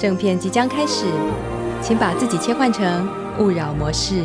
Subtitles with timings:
[0.00, 1.04] 正片即将开始，
[1.82, 3.06] 请把自己切换成
[3.38, 4.24] 勿扰模式。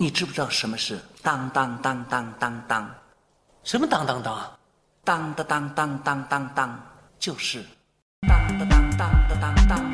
[0.00, 2.88] 你知不知道什么是当当当当当当？
[3.64, 4.58] 什么当当当？
[5.02, 6.80] 当当当当当当当，
[7.18, 7.64] 就是
[8.28, 9.87] 当当当当当当当。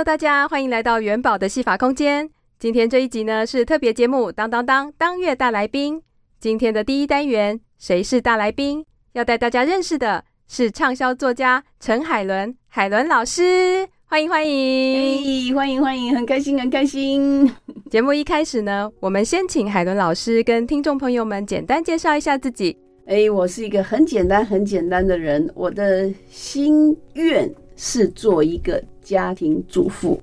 [0.00, 2.30] Hello，大家欢迎来到元宝的戏法空间。
[2.58, 6.00] 今天这一集呢是特别节目，当当当当月大来宾。
[6.38, 8.82] 今天的第一单元，谁是大来宾？
[9.12, 17.52] 要带大家认识的是畅销作家陈海伦，海伦老师，欢迎欢迎，欢迎欢迎，很开心很开心。
[17.90, 22.74] 节目一开始呢，我们先请海伦老师跟听众朋友们简单介绍一下自己。
[23.06, 28.82] 哎，我是一个很简单很简单的人，我的心愿是做一个。
[29.02, 30.20] 家庭主妇，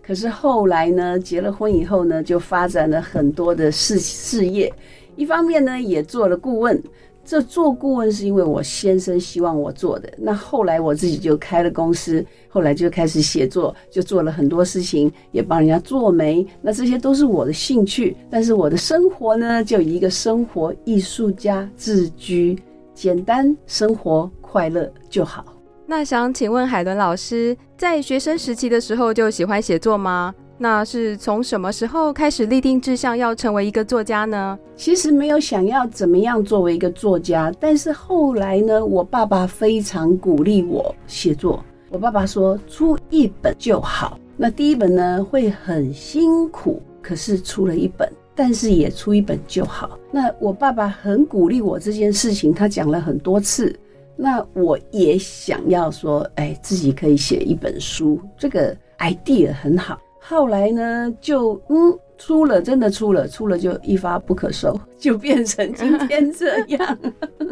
[0.00, 4.72] 可是后来呢，结了婚以后呢，就发展了很多的事事业。
[5.16, 6.80] 一方面呢，也做了顾问。
[7.24, 10.08] 这做顾问是因为我先生希望我做的。
[10.16, 16.46] 那后来我自己就开了公司，后来就开始写作，就做了很多事情，也帮人家做媒。
[16.62, 18.16] 那这些都是我的兴趣。
[18.30, 22.56] 但是我的生活呢，就以一个生活艺术家自居，
[22.94, 25.59] 简单生活快乐就好。
[25.90, 30.32] 那想请问海伦老师，在学生时期的时候就喜欢写作吗？
[30.56, 34.56] 那是从什么时候开始立定志向要成为一个作家呢？
[34.76, 41.60] 其实没有想要怎么样作为一个作家，但是后来呢，我爸爸非常鼓励我写作。
[41.88, 44.16] 我爸爸说，出一本就好。
[44.36, 49.98] 那第一本呢，会很辛苦，可是出了一本，但是也出一本就好。
[50.12, 53.76] 那我爸爸很鼓励我这件事情，他讲了很多次。
[54.22, 59.98] 那我也想要说，哎，自己可以写一本书，这个 idea 很好。
[60.20, 66.98] 后来呢，就嗯出了，真的出了，出了就一发不可收，就变成今天这样。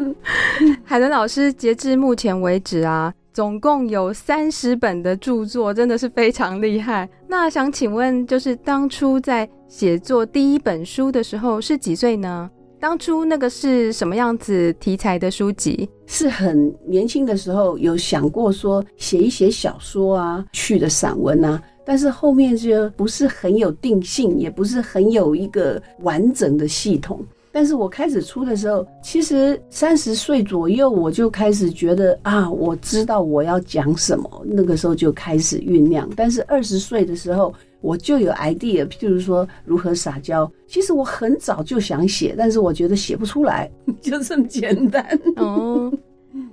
[0.85, 7.09] 海伦老师，截至目前为止啊，总共有三十本的著作，真的是非常厉害。
[7.27, 12.47] 那想请问，就是当初在写作第一本书的时候是几岁呢？
[12.79, 15.89] 当初那个是什么样子题材的书籍？
[16.07, 27.21] 是很年轻的时候有想过说写一写小说啊，去的散文啊，但是后面就不是很有定性，也不是很有一个完整的系统。
[27.51, 36.09] 但是我开始出的时候，其实三十岁左右我就开始觉得啊，我知道我要讲什么，那个时候就开始酝酿。
[36.15, 37.53] 但是二十岁的时候。
[37.81, 40.51] 我就有 idea，譬如说如何撒娇。
[40.67, 43.71] 其实我很早就想写，但是我觉得写不出来，
[44.03, 45.01] 就这么简单。
[45.37, 45.89] 哦，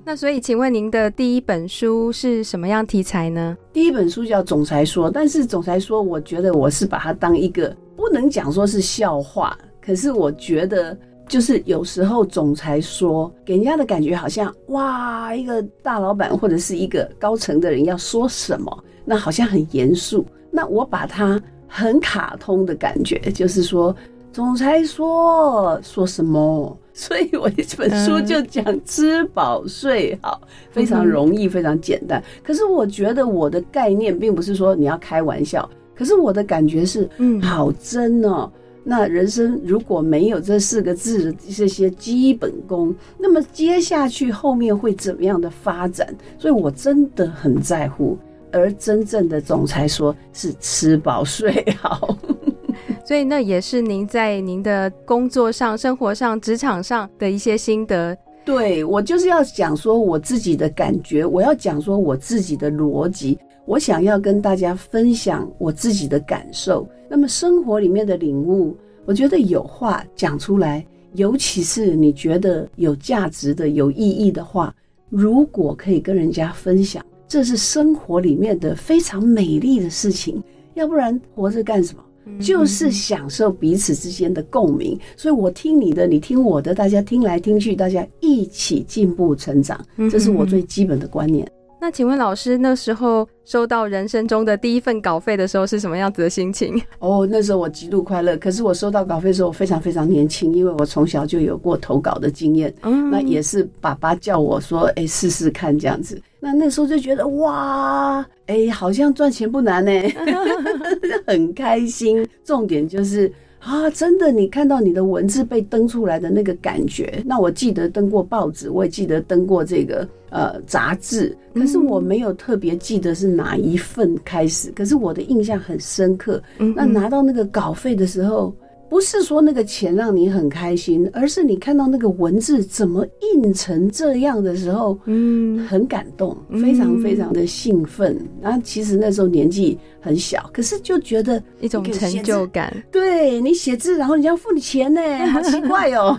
[0.04, 3.58] 那所以，请问您的第一本书是什么样题材呢？
[3.72, 10.98] 第一本书叫《总裁说》，但是《总裁说》，我觉得我是把它当一个不能讲说是笑话，可是我觉得
[11.28, 20.26] 就是有时候总裁说给人家的感觉好像哇，一个大老板或者是一个高层的人要说什么，那好像很严肃。
[20.50, 23.94] 那我把它很卡通的感觉，就是说，
[24.32, 30.40] 总裁说说什么，所以我这本书就讲吃饱睡好，
[30.70, 32.22] 非常容易，非常简单。
[32.42, 38.50] 可是我觉得我的概念并不是说你要开玩笑，可是我的感觉是，嗯，好真哦。
[38.88, 46.14] 那人生如果没有这四个字的这些基本功，那么接下去后面会怎么样的发展？
[46.38, 48.16] 所以我真的很在乎。
[48.52, 52.16] 而真正的总裁说是吃饱睡好，
[53.04, 58.16] 所以那也是您在您的工作上、生活上、职场上的一些心得。
[58.44, 63.36] 对，我就是要讲说我自己的感觉，我要讲说我自己的逻辑，
[63.66, 66.88] 我想要跟大家分享我自己的感受。
[67.08, 74.74] 那么生活里面的领悟，我觉得有话讲出来，尤其是你觉得有价值的、有意义的话，
[75.08, 77.04] 如果可以跟人家分享。
[77.28, 80.40] 这是生活里面的非常美丽的事情，
[80.74, 82.02] 要不然活着干什么？
[82.40, 84.98] 就是享受彼此之间的共鸣。
[85.16, 89.80] 所以我听你的，你听我的，大家听来听去，大家一起进步成长，
[90.10, 91.48] 这是我最基本的观念。
[91.78, 96.80] 那请问老师，那时候收到人生中的第一份稿费的时候是什么样子的心情？
[96.98, 98.36] 哦，那时候我极度快乐。
[98.38, 102.74] 可是我收到稿费的时候，我非常非常年轻，因为我从小就有过投稿的经验。
[102.82, 109.92] 嗯，那也是爸爸叫我说：“哎，试试看这样子。”那那时候就觉得哇，哎，好像赚钱不难呢，
[111.26, 112.26] 很开心。
[112.42, 113.30] 重点就是。
[113.66, 114.30] 啊，真的！
[114.30, 126.40] 你看到你的文字被登出来的那个感觉，那我记得登过报纸，我也记得登过这个呃杂志，可是我没有特别记得是哪一份开始，可是我的印象很深刻。
[126.76, 128.54] 那拿到那个稿费的时候。
[128.88, 133.04] 不是说那个钱让你很开心，而是你看到那个文字怎么
[133.34, 138.16] 印成这样的时候，嗯，很感动，非常非常的兴奋。
[138.40, 139.76] 然后其实那时候年纪
[140.06, 142.72] 很小，可是就觉得一种成就感。
[142.92, 145.00] 对，你写字，然后人家付你钱呢，
[145.32, 146.16] 好奇怪哦。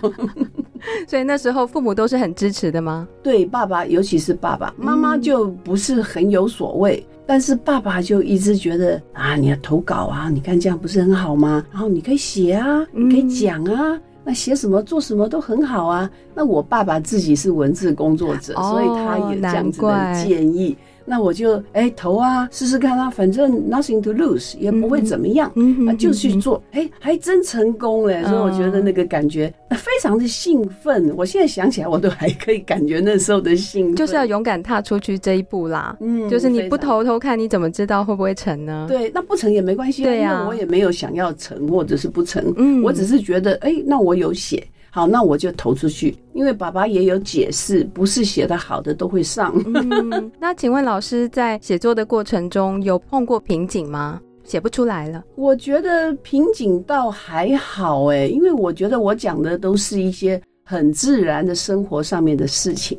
[1.08, 3.08] 所以那时候父母都是很支持的吗？
[3.22, 7.04] 对，爸爸，尤其是爸爸，妈妈就不是很有所谓。
[7.26, 11.64] 但是爸爸就一直觉得啊，你要投稿啊，你看这样不是很好吗？
[11.72, 16.08] 然后你可以写啊，你可以讲啊，那写什么做什么都很好啊。
[16.34, 20.76] 那我爸爸自己是文字工作者，所以他也这样子的建议。
[21.08, 31.12] 那我就哎、欸、投啊，试试看啊，反正 nothing to lose，也不会怎么样，嗯、那就去做，哎、欸，还真成功了，所以我觉得那个感觉非常的兴奋。
[31.16, 35.96] 我现在想起来，我都还可以感觉那时候的兴奋，就是要勇敢踏出去这一步啦。
[36.00, 38.86] 嗯，就是你不投投看，你怎么知道会不会成呢？
[38.88, 44.62] 对，那不成也没关系，对呀、啊，因为我也没有想要成或者是不成，嗯，我只是觉得，哎、欸，那我有写。
[44.90, 49.54] 好，那我就投出去，因为爸爸也有解释，不是写的好的都会上。
[49.68, 54.20] 嗯，那请问老师在写作的过程中有碰过瓶颈吗？
[54.44, 55.22] 写不出来了？
[55.34, 62.98] 我觉得瓶颈倒还好哎，因为我觉得我讲的都是一些很自然的生活上面的事情，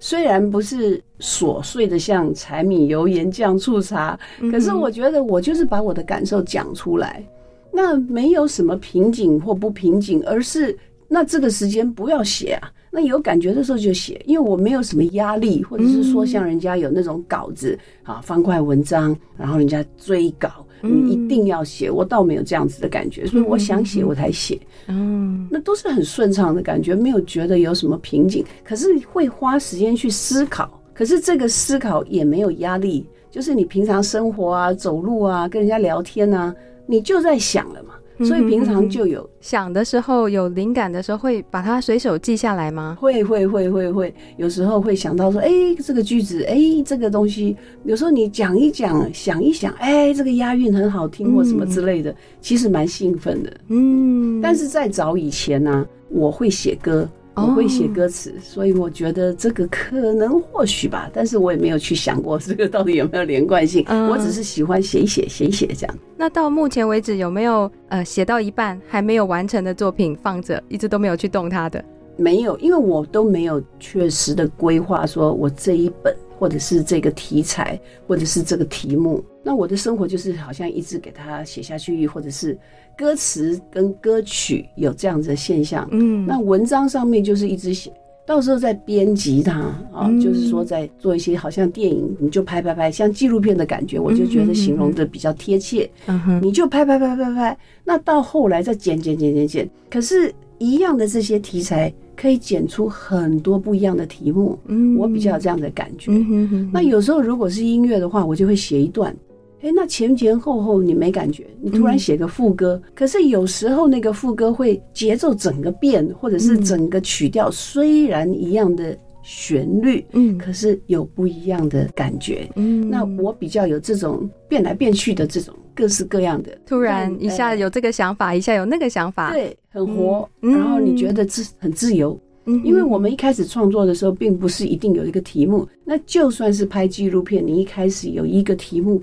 [0.00, 4.18] 虽然不是琐碎的像柴米油盐酱醋茶，
[4.50, 7.24] 可是我觉得我就是把我的感受讲出来，
[7.72, 10.76] 那没有什么瓶颈或不瓶颈，而是。
[11.08, 36.54] 那这个时间不要写啊，那有感觉的时候就写，因为我没有什么压力，或者是说像人家有那种稿子啊，方块文章，然后人家追稿，你一定要写，我倒没有这样子的感觉，所以我想写我才写，嗯，那都是很顺畅的感觉，没有觉得有什么瓶颈，可是会花时间去思考，可是这个思考也没有压力，就是你平常生活啊、走路啊、跟人家聊天啊，
[36.86, 37.94] 你就在想了嘛。
[38.24, 42.96] 所以平常就有想的时候，有灵感的时候，会把它随手记下来吗？
[43.00, 53.56] 会会会会会，有时候会想到说，哎、欸，这个句子，哎、欸，这个东西，有时候你讲一讲，想一想，哎、欸，这个押韵很好听，或什么之类的，嗯、其实蛮兴奋的。
[53.68, 57.08] 嗯，但是在早以前呢、啊，我会写歌。
[57.46, 63.84] 我会写歌词，所以我觉得这个可能或许吧，但是我也没有去想过这个到底有没有连贯性。
[63.88, 65.98] 嗯、我只是喜欢写一写，写一写这样。
[66.16, 71.84] 那到目前为止有没有呃写到一半还没有完成的作品放着，一直都没有去动它的？
[72.16, 76.14] 没有，因为我都没有确实的规划，说我这一本。
[76.38, 77.76] 或者是这个题材，
[78.06, 82.54] 或者是这个题目，那我的生活就是好像一直给他写下去，或者是
[82.94, 85.88] 歌词跟歌曲有这样子的现象。
[85.90, 87.90] 嗯，那文章上面就是一直写，
[88.26, 89.52] 到时候再编辑它
[89.90, 95.88] 啊，嗯、就是说在做一些好像电影，你就拍拍拍，像纪录片的感觉，我就觉得形容的比较贴切。
[96.08, 101.90] 嗯哼，你就拍拍拍拍拍，那到后来再剪剪剪剪剪，可是，一样的这些题材。
[102.20, 106.10] 可以剪出很多不一样的题目，嗯，我比较有这样的感觉。
[106.10, 106.70] 嗯哼哼哼。
[106.74, 109.14] 那有时候如果是音乐的话，我就会写一段，
[109.62, 122.48] 哎，那前前后后你没感觉，你突然写个副歌，嗯，可是有时候那个副歌会节奏整个变，或者是整个曲调虽然一样的旋律，嗯，可是有不一样的感觉。
[122.56, 125.54] 嗯，那我比较有这种变来变去的这种。
[125.74, 130.28] 各式各样的，突然一下有这个想法，一下有那个想法，对，很活。
[130.40, 135.64] 然后你觉得自很自由，嗯，因为我们一开始创作的时候，并不是一定有一个题目。
[135.84, 139.00] 那就算是拍纪录片，你一开始有一个题目，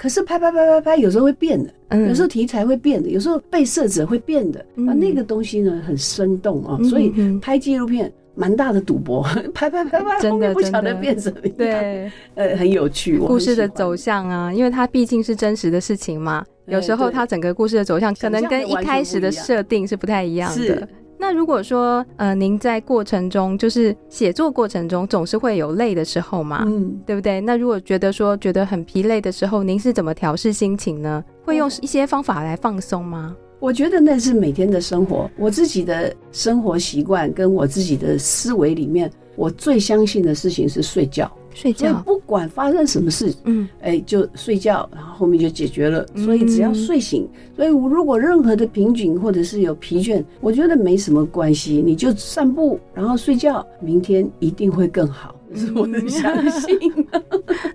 [0.00, 1.70] 可是拍拍拍拍拍，有时候会变的，
[2.08, 8.10] 有时候题材会变的，有时候被摄者会变的，啊，那个东西呢很生动啊，所以拍纪录片。
[8.36, 13.18] 蛮大的赌博， 拍拍拍拍，真的不晓得变什么样，对，呃，很有趣。
[13.18, 20.88] 故事的走向啊，因为它毕竟是真实的事情嘛，有时候它整个故事的走向可能跟一开始的设定是不太一样的。
[21.20, 27.42] 那如果说，呃，您在过程中，就是写作过程中，总是会有累的时候嘛，嗯，对不对？
[27.42, 31.22] 那如果觉得说觉得很疲累的时候，您是怎么调试心情呢？
[31.44, 33.36] 会用一些方法来放松吗？
[33.58, 41.30] 我觉得那是每天的生活，我自己的生活习惯跟我自己的思维里面，我最相信的事情是睡觉。
[41.52, 46.06] 睡觉，不管发生什么事，嗯，哎，就睡觉，然后后面就解决了。
[46.14, 55.34] 所以只要睡醒，所以如果任何的瓶颈或者是有疲倦，我觉得没什么关系，你就散步，然后睡觉，明天一定会更好。
[55.54, 56.78] 是我的相信。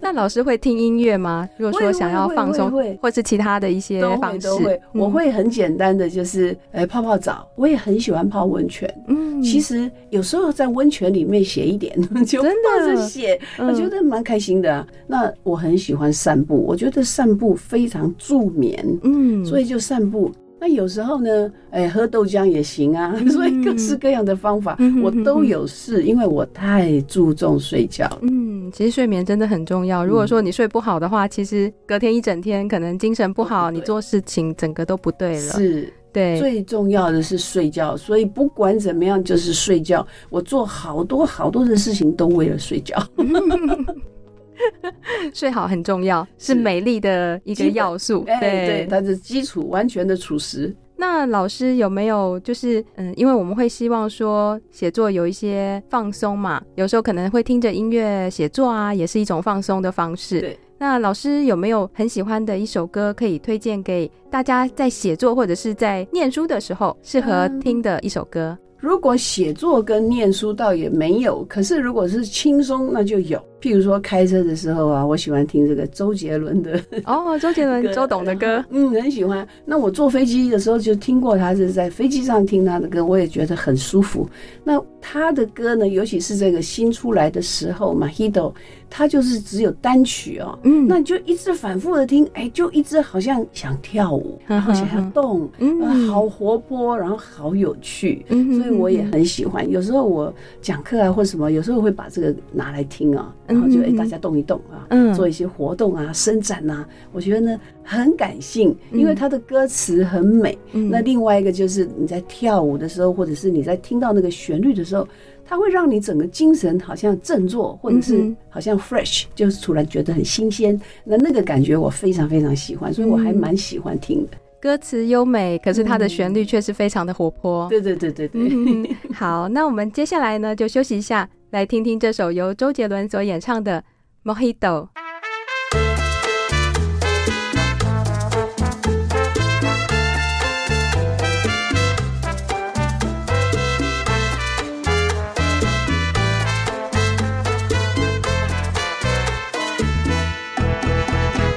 [0.02, 1.48] 那老师会听音乐吗？
[1.58, 4.82] 如果说想要放松，或是其他的一些方式，都会。
[4.94, 7.48] 我会很简单的，就是呃泡泡澡。
[7.56, 8.92] 我也很喜欢泡温泉。
[9.08, 14.86] 嗯，其实有时候在温泉里面写一点， 就真的写，我觉得蛮开心的。
[15.08, 18.86] 那我很喜欢散步，我觉得散步非常助眠。
[19.04, 20.32] 嗯，所以就散步。
[20.66, 28.10] 那有时候呢，哎，喝豆浆也行啊， 所以各式各样的方法我都有试，因为我太注重睡觉。
[28.24, 30.04] 嗯，其实睡眠真的很重要。
[30.04, 35.54] 如果说你睡不好的话，其实隔天一整天可能精神不好，你做事情整个都不对了。
[35.54, 37.96] 是，对，最重要的是睡觉。
[37.96, 40.04] 所以不管怎么样，就是睡觉。
[40.32, 42.98] 我做好多好多的事情都为了睡觉。
[45.34, 48.24] 睡好很重要，是美丽的一个要素。
[48.26, 50.76] 对对，它是基础完全的朴实。
[50.98, 60.40] 那老师有没有就是嗯，因为我们会希望说写作有一些放松嘛，有时候可能会听着音乐写作啊，也是一种放松的方式。
[60.40, 60.60] 对。
[60.78, 68.58] 那老师有没有很喜欢的一首歌可以推荐给大家，在写作或者是在念书的时候适合听的一首歌？
[68.78, 73.42] 如果写作跟念书倒也没有，可是如果是轻松，那就有。
[73.62, 79.48] 譬如说开车的时候啊，我喜欢听这个周杰伦的哦，周杰伦、周董的歌， 嗯，很喜欢。
[79.66, 84.30] 那我坐飞机的时候就听过他，是在飞机上听他的歌，我也觉得很舒服。
[84.64, 88.54] 那他的歌呢，尤其是这个新出来的时候嘛，Hito，
[88.90, 99.68] 他就是只有单曲哦，嗯，那你就一直反复的听，哎，就一直好像想跳舞，然后想要动，嗯，好活泼，然后好有趣，嗯，所以我也很喜欢。
[99.70, 103.34] 有时候我讲课啊或什么，有时候会把这个拿来听啊。
[103.48, 110.58] 然后就哎，大家动一动啊，嗯，做一些活动啊，伸展啊，我觉得呢很感性，因为他的歌词很美。
[110.74, 115.08] 嗯，那另外一个就是你在跳舞的时候，或者是你在听到那个旋律的时候，
[115.46, 120.80] 它会让你整个精神好像振作，或者是好像 fresh，就是突然觉得很新鲜。
[121.04, 124.38] 那那个感觉我非常非常喜欢，所以我还蛮喜欢听的。
[124.60, 127.68] 歌词优美，可是它的旋律却是非常的活泼。
[127.70, 128.96] 对对对对对。
[129.14, 131.30] 好，那我们接下来呢就休息一下。
[131.56, 133.82] 来听听这首由周杰伦所演唱的
[134.30, 134.58] 《Mojito》。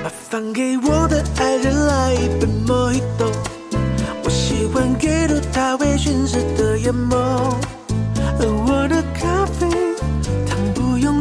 [0.04, 3.32] 麻烦给我的爱人来一杯 Mojito，
[4.22, 6.67] 我喜欢给入他微醺时的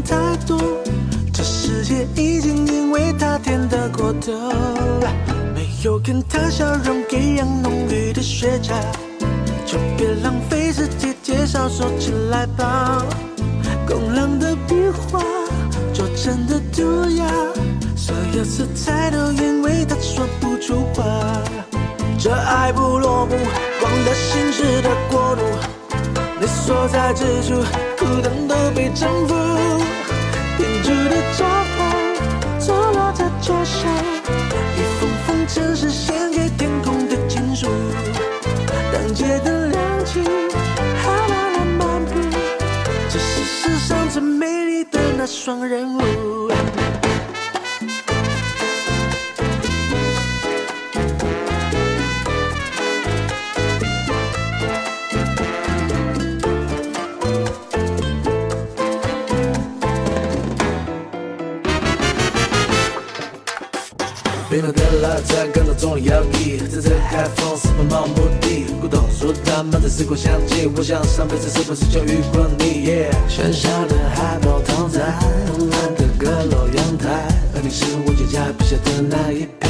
[0.07, 0.57] 太多，
[1.33, 2.07] 这世界。
[2.15, 4.31] 已经因为他甜得过头。
[5.53, 8.73] 没有跟他笑容一样浓郁的雪茄，
[9.65, 13.05] 就别浪费时间介绍，说起来吧。
[13.85, 15.19] 工郎的笔画，
[15.93, 17.25] 拙诚的涂鸦，
[17.95, 21.03] 所有色彩都因为他说不出话。
[22.19, 23.35] 这爱不落幕，
[23.83, 25.41] 忘了心事的国度，
[26.39, 27.55] 你所在之处，
[27.97, 29.35] 孤单都被征服。
[30.57, 31.45] 天主的招
[31.77, 33.87] 牌，坐落在脚下，
[34.75, 37.67] 一封封城市献给天空的情书，
[38.91, 40.19] 当街灯亮起，
[41.03, 42.11] 还慢慢漫步，
[43.07, 46.01] 这是世上最美丽的那双人舞。
[69.57, 70.69] 慢慢的时光香气。
[70.77, 72.93] 我想上辈子是不是就遇过你
[73.27, 79.66] 喧嚣的海报躺在慵懒的阁楼阳台，而你是我脚下笔下的那一片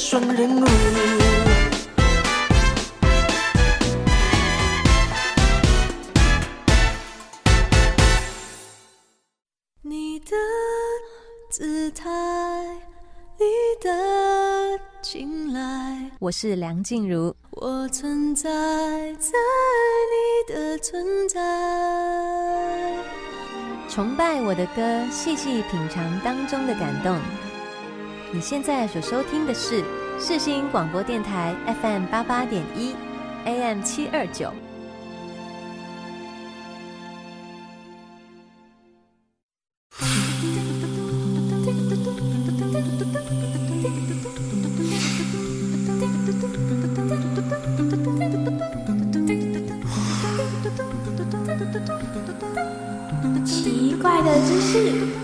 [0.00, 0.64] 双人舞。
[9.82, 10.36] 你的
[11.50, 12.08] 姿态，
[13.38, 13.44] 你
[13.82, 16.10] 的青睐。
[16.20, 18.48] 我是梁静茹，我存在
[19.18, 19.32] 在
[20.48, 21.40] 你的存在。
[23.88, 27.18] 崇拜我的歌，细细品尝当中的感动。
[28.30, 29.82] 你现在所收听的是
[30.18, 32.94] 世新广播电台 FM 八八点一
[33.46, 34.52] AM 七二九。
[53.46, 55.17] 奇怪的知识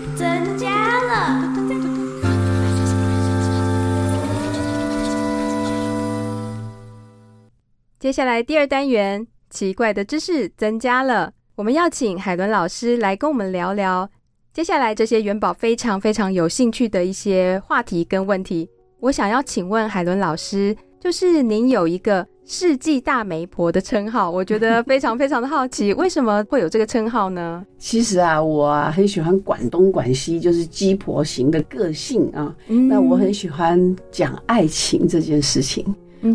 [8.05, 11.33] 接下来第二单元，奇怪的知识增加了。
[11.55, 14.07] 我们要请海伦老师来跟我们聊聊
[14.53, 18.69] 接下来这些元宝非常非常有兴趣的一些话题跟问题。
[18.99, 27.65] 我想要请问海伦老师，就是您有一个世纪大媒婆的称号，我觉得非常非常的好奇，为什么会有这个称号呢？
[27.79, 32.55] 其实啊，我啊很喜欢管东管西，就是鸡婆型的个性啊。
[32.67, 35.83] 嗯，那我很喜欢讲爱情这件事情。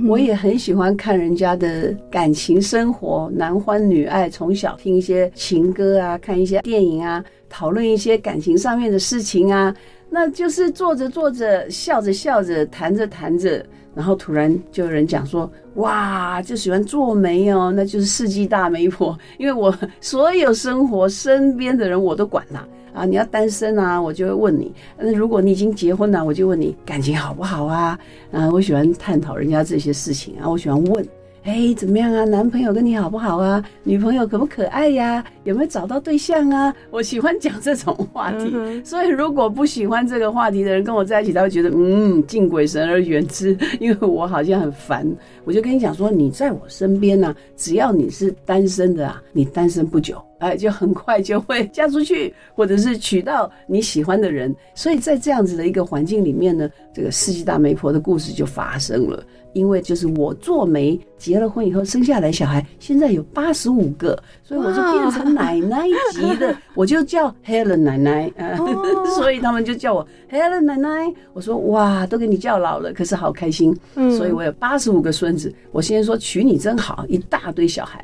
[0.06, 9.74] 我也很喜欢看人家的感情生活，男欢女爱，从小听一些情歌啊，看一些电影啊，讨论一些感情上面的事情啊，
[10.08, 22.66] 那就是坐着坐着，笑着笑着，谈着谈着，然后突然就有人讲说，哇，就喜欢做媒哦，那就是世纪大媒婆，因为我所有生活身边的人我都管啦。
[22.92, 27.98] 啊你要单身啊，我就会问你；那如果你已经结婚了，我就问你感情好不好啊？
[28.32, 31.08] 啊，我喜欢探讨人家这些事情啊，我喜欢问，
[31.44, 32.22] 哎，怎么样啊？
[32.26, 33.64] 男朋友跟你好不好啊？
[33.82, 35.24] 女朋友可不可爱呀？
[35.44, 36.74] 有没有找到对象啊？
[36.90, 38.50] 我喜欢讲这种话题。
[38.52, 45.10] 嗯、所以，如果不喜欢这个话题的人跟我在一起，他会觉得嗯，敬鬼神而远之， 因为我好像很烦。
[45.44, 50.22] 我就跟你讲说，你在我身边呢、啊，只要你是单身的啊，你单身不久。
[50.40, 54.54] 哎，就很快就会嫁出去，或者是娶到你喜欢的人。
[54.74, 59.24] 所以在这样子的一个环境里面呢，这个世纪大媒婆的故事就发生了。
[59.52, 68.56] 因为就是我做媒结了婚以后生下来小孩，现在有八十五个，所以我就变成奶奶级的， 我就叫 Helen 奶奶啊，
[69.14, 71.12] 所以他们就叫我 Helen 奶奶。
[71.34, 73.76] 我说哇，都给你叫老了，可是好开心。
[74.16, 75.54] 所以我有八十五个孙子。
[75.70, 78.02] 我先说娶你真好，一大堆小孩。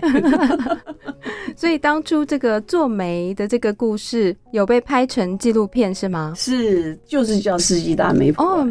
[1.57, 6.35] 所以当初这个做媒的这个故事有被拍成纪录片是吗？
[6.37, 8.45] 是，就是叫世纪大媒婆。
[8.45, 8.69] 哦，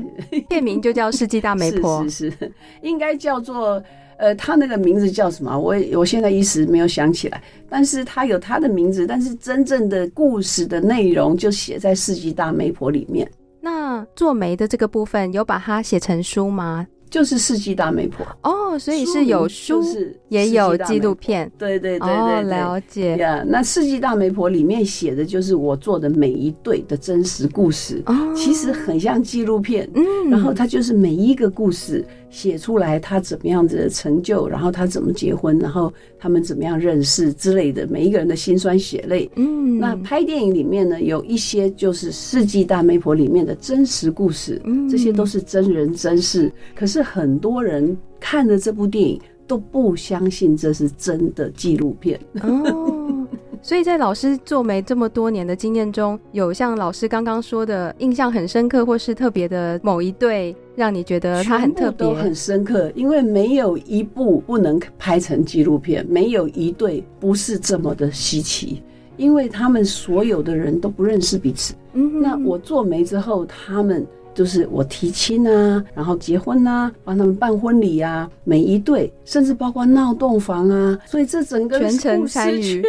[0.48, 2.04] 片名就叫世纪大媒婆。
[2.04, 2.52] 是是是。
[2.84, 3.82] 应该叫做，
[4.18, 5.58] 呃，他那个名字叫什么？
[5.58, 7.42] 我我现在一时没有想起来。
[7.70, 13.30] 但是他有他的名字，但是真正的故事的内容就写在《世纪大媒婆》里面。
[13.60, 16.88] 那做媒的这个部分有把它写成书吗？
[17.10, 19.82] 就是世纪大媒婆哦，所以是有书，
[20.28, 23.42] 也有纪录片，对对对对，哦，了解呀。
[23.48, 32.06] 那世纪大媒婆里面写的就是我做的每一对的真实故事，哦，其实很像纪录片，嗯，然后它就是每一个故事。
[32.36, 39.32] 写出来他怎么样子的成就，然后他怎么结婚，然后他们怎么样认识之类的，每一个人的辛酸血泪。
[39.38, 46.52] 嗯，那拍电影里面呢，有一些就是《世纪大媒婆》里面的真实故事，嗯，这些都是真人真事。
[46.76, 49.18] 可是很多人看了这部电影
[49.48, 52.20] 都不相信这是真的纪录片。
[52.44, 53.25] 哦。
[53.66, 62.92] 所以在老师做媒这么多年的经验中，有像老师刚刚说的印象很深刻，或是特别的某一对，让你觉得他很特别，都很深刻。
[62.94, 68.84] 因为没有一部不能拍成纪录片，没有一对不是这么的稀奇，
[69.18, 71.74] 因为他们所有的人都不认识彼此。
[71.94, 82.84] 嗯，那我做媒之后，他们就是我提亲啊，然后结婚啊，帮他们办婚礼啊，每一对，甚至包括闹洞房啊，所以这整个全程参与。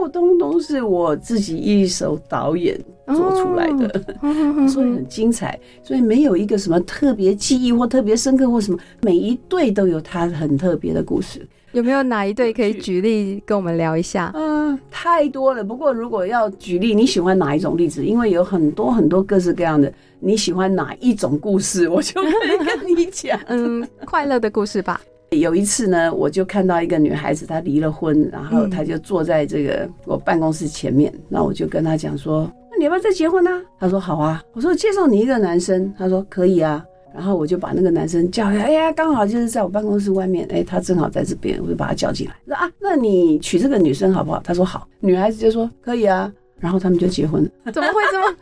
[0.00, 5.58] 不，东东是我自己一手导演做出来的，哦、 所以很精彩。
[5.82, 11.46] 所以没有一个什么特别记忆或特别深刻或什么，每一对都有它很特别的故事。
[11.72, 14.32] 有没有哪一对可以举例跟我们聊一下？
[14.34, 15.62] 嗯，太多了。
[15.62, 18.04] 不过如果要举例，你喜欢哪一种例子？
[18.04, 23.38] 因为有很多很多各式各样的，你喜欢哪一种故事，我就可以跟你讲。
[23.48, 24.98] 嗯，快乐的故事吧。
[25.30, 47.50] 有一次呢，我就看到一个女孩子，她离了婚，然后她就坐在这个我办公室前面，那我就跟她讲说：“那你要不要再结婚呢？”她说：“好啊。”我说：“介绍你一个男生。”她说：“可以啊。”然后我就把那个男生叫来，哎呀，刚好就是在我办公室外面，哎，他正好在这边，我就把他叫进来，说：“啊，那你娶这个女生好不好？”她说：“好。”女孩子就说：“可以啊。”然后他们就结婚了。
[47.72, 48.36] 怎么会这么？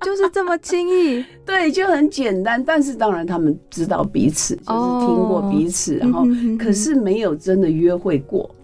[0.04, 1.24] 就是这么轻易？
[1.44, 2.62] 对，就很简单。
[2.64, 6.24] 但是当然，他们知道彼此，就是听过彼此，然后
[6.58, 8.54] 可是没有真的约会过。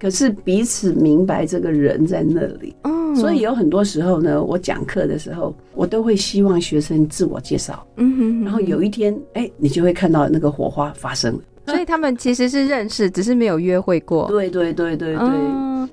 [0.00, 2.74] 可是彼此明白这个人在那里。
[3.14, 7.86] 所以有很多时候呢，我讲课的时候，我都会希望学生自我介绍。
[7.96, 11.40] 嗯哼然后有一天，哎，你就会看到那个火花发生了。
[11.72, 14.26] 所以他们其实是认识，只是没有约会过。
[14.28, 15.28] 对对对对对。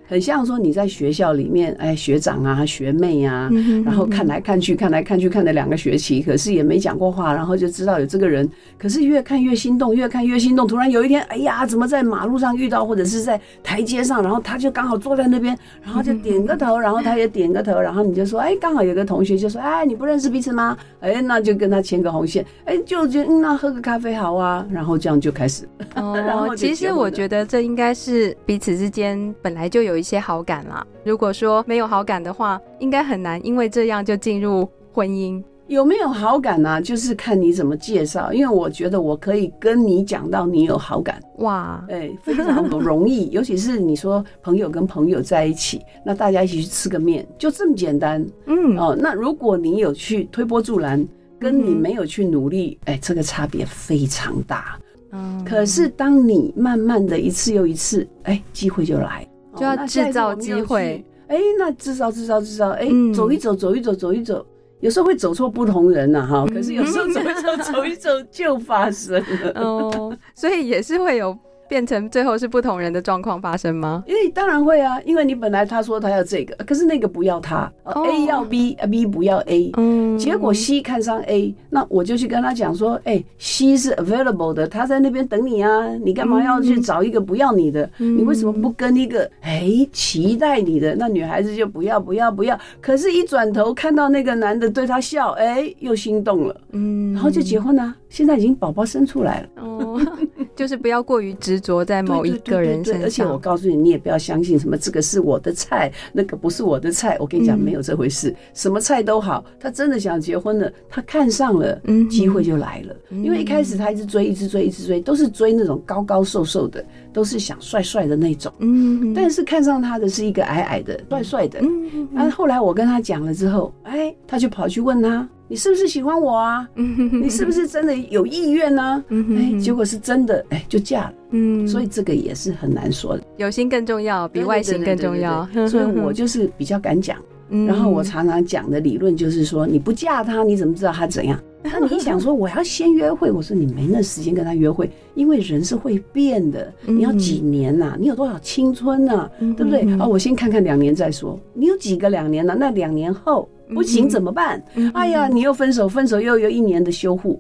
[0.08, 3.50] 很像说你在学校里面，哎，学长啊，学妹啊，
[3.86, 10.68] 然后看来看去，看来看去，看了两个学期，可是也没讲过话，然后就知道有这个人，可是越看越心动，越看越心动。
[10.68, 20.78] 突然有一天，哎呀，怎么在马路上遇到，或者是在台阶上，然后他就刚好坐在那边，然后就点个头，然后他也点个头，然后你就说，哎，刚好有个同学就说，哎，你不认识彼此吗？
[21.02, 25.59] 哎，那就跟他牵个红线，哎，就就那喝个咖啡好啊，然后这样就开始。
[25.96, 30.86] 哦，其实我觉得这应该是彼此之间本来就有一些好感啦。
[31.04, 35.44] 如果说没有好感的话，应该很难，因为这样就进入婚姻。
[35.68, 36.82] 有没有好感呢？
[36.82, 38.34] 就是看你怎么介绍。
[38.34, 43.30] 因为我觉得我可以跟你讲到你有好感，哇，哎，非常容易。
[43.30, 48.26] 尤其是你说朋友跟朋友在一起，那大家一起去吃个面，就这么简单。
[48.48, 51.08] 嗯，哦，那如果你有去推波助澜，
[51.40, 54.80] 跟你没有去努力，哎，这个差别非常大。
[55.12, 59.28] 嗯，可是当你慢慢的一次又一次，哎，机会就来。
[59.56, 64.46] 就要制造机会，哎，那制造制造制造，哎，走一走，走一走，走一走，
[64.80, 71.38] 有时候会走错不同人呐，哈，可是有时候走一走，走一走就发生了， 哦，所以也是会有。
[71.70, 74.04] 变成最后是不同人的状况发生吗？
[74.08, 87.88] 因为当然会啊，因为你本来他说他要这个，可是那个不要他，A 要 B，B 不要 A，嗯，结果 C 看上 A，那我就去跟他讲说，哎，C 是 available 的，他在那边等你啊，你干嘛要去找一个不要你的？
[87.98, 90.96] 你为什么不跟一个哎期待你的？
[90.96, 100.00] 那女孩子就不要不要不要，可是一转头看到那个男的对她笑，哎，又心动了，嗯，然后就结婚了，现在已经宝宝生出来了，哦。
[100.56, 103.04] 就是不要过于执着在某一个人身上。
[103.04, 107.18] 而且我告诉你，你也不要相信什么这个是我的菜，那个不是我的菜。
[107.20, 109.44] 我跟你讲，没有这回事，什么菜都好。
[109.60, 112.96] 他真的想结婚了，他看上了，机会就来了。
[113.10, 118.52] 因为一开始他一直追，一直追，一直追，都是追那种高高瘦瘦的，都是想帅帅的那种。
[118.60, 121.60] 嗯，但是看上他的是一个矮矮的、帅帅的。
[121.62, 125.28] 嗯，然后后来我跟他讲了之后，哎，他就跑去问他。
[125.50, 126.70] 你是不是喜欢我啊？
[126.76, 129.04] 你是不是真的有意愿呢？
[129.10, 131.14] 哎，结果是真的，哎，就嫁了。
[131.32, 133.24] 嗯，所以这个也是很难说的。
[133.38, 135.48] 有心更重要，比外形更重要。
[135.68, 137.18] 所以我就是比较敢讲。
[137.66, 141.40] 然后我常常讲的理论就是说，你不嫁他，你怎么知道他怎样？
[141.64, 146.72] 那你想说我要先约会，我说你没那时间跟他约会，因为人是会变的。
[146.86, 147.98] 你要几年呐？
[148.00, 149.28] 你有多少青春呐？
[149.58, 149.82] 对不对？
[150.00, 151.40] 啊，我先看看两年再说。
[151.56, 152.56] 你有几个两年呢？
[152.58, 153.50] 那两年后。
[153.74, 154.64] 不行怎么办？
[154.94, 157.40] 哎呀，你又分手，分手又有一年的修护，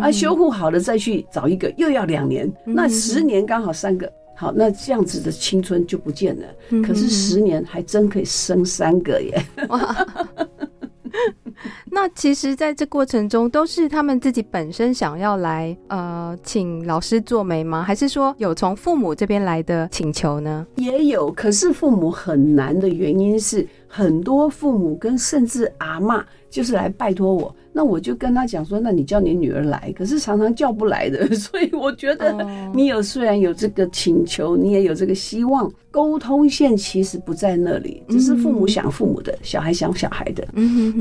[0.00, 6.46] 啊，修护好了再去找一个，又要两年，那十年刚好三个，好，那这样子的青春就不见了。
[6.82, 9.42] 可是十年还真可以生三个耶！
[9.68, 10.06] 哇，
[11.90, 17.82] 那其实在这过程中，都是他们自己本身想要来呃请老师做媒吗？
[17.82, 20.66] 还是说有从父母这边来的请求呢？
[20.76, 23.66] 也有，可是父母很难的原因是。
[23.92, 40.46] 很多父母跟甚至阿嬷就是来拜托我，那我就跟他讲说，那你叫你女儿来，可是常常叫不来的， 所以我觉得你有虽然有这个请求，你也有这个希望，沟通线其实不在那里，只是父母想父母的，小孩想小孩的。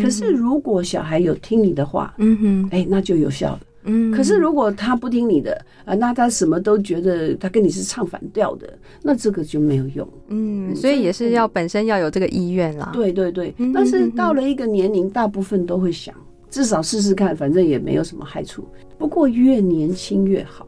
[0.02, 3.60] 可是如果小孩有听你的话，嗯哼，哎，那就有效了。
[3.84, 5.54] 嗯，可是如果他不听你的
[5.86, 10.08] 啊，那他什么都觉得他跟你是唱反调的，那这个就没有用。
[10.28, 12.92] 嗯，所以也是要本身要有这个意愿啦。
[12.94, 16.14] 对对对，但是到了一个年龄，大部分都会想，
[16.50, 18.66] 至少试试看，反正也没有什么害处。
[18.98, 20.68] 不过越年轻越好，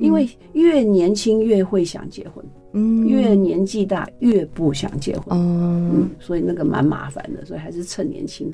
[0.00, 2.44] 因为越年轻越会想结婚。
[2.72, 8.52] 嗯，越年纪大越不想结婚，嗯，所以那个蛮麻烦的，所以还是趁年轻。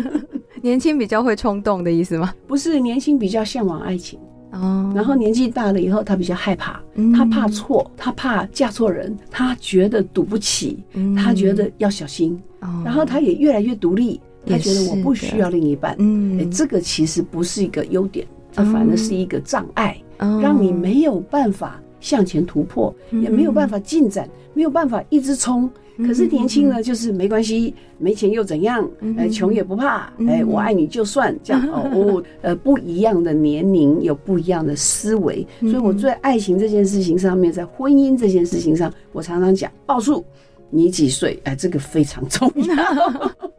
[0.62, 2.34] 年轻比较会冲动的意思吗？
[2.46, 4.18] 不是，年轻比较向往爱情
[4.52, 4.92] 哦。
[4.94, 6.80] 然后年纪大了以后，他比较害怕，
[7.14, 10.82] 他怕错，他怕嫁错人，他觉得赌不起，
[11.16, 12.38] 他觉得要小心。
[12.84, 15.94] 然后他也越来越独立，他觉得我不需要另一半。
[15.98, 21.80] 嗯，这个其实不是一个优点，它反而是一个障碍，让你没有办法。
[22.06, 25.68] 向前突破也没有办法进展，没有办法一直冲。
[26.06, 28.88] 可是年轻呢，就是没关系，没钱又怎样？
[29.18, 30.12] 哎，穷也不怕。
[30.28, 32.22] 哎，我爱你就算 这样哦。
[32.42, 40.24] 呃，不一样的年龄有不一样的思维，所以我在爱情这件事情上面，在婚姻这件事情上，我常常讲报数，
[40.70, 41.40] 你几岁？
[41.42, 43.32] 哎，这个非常重要。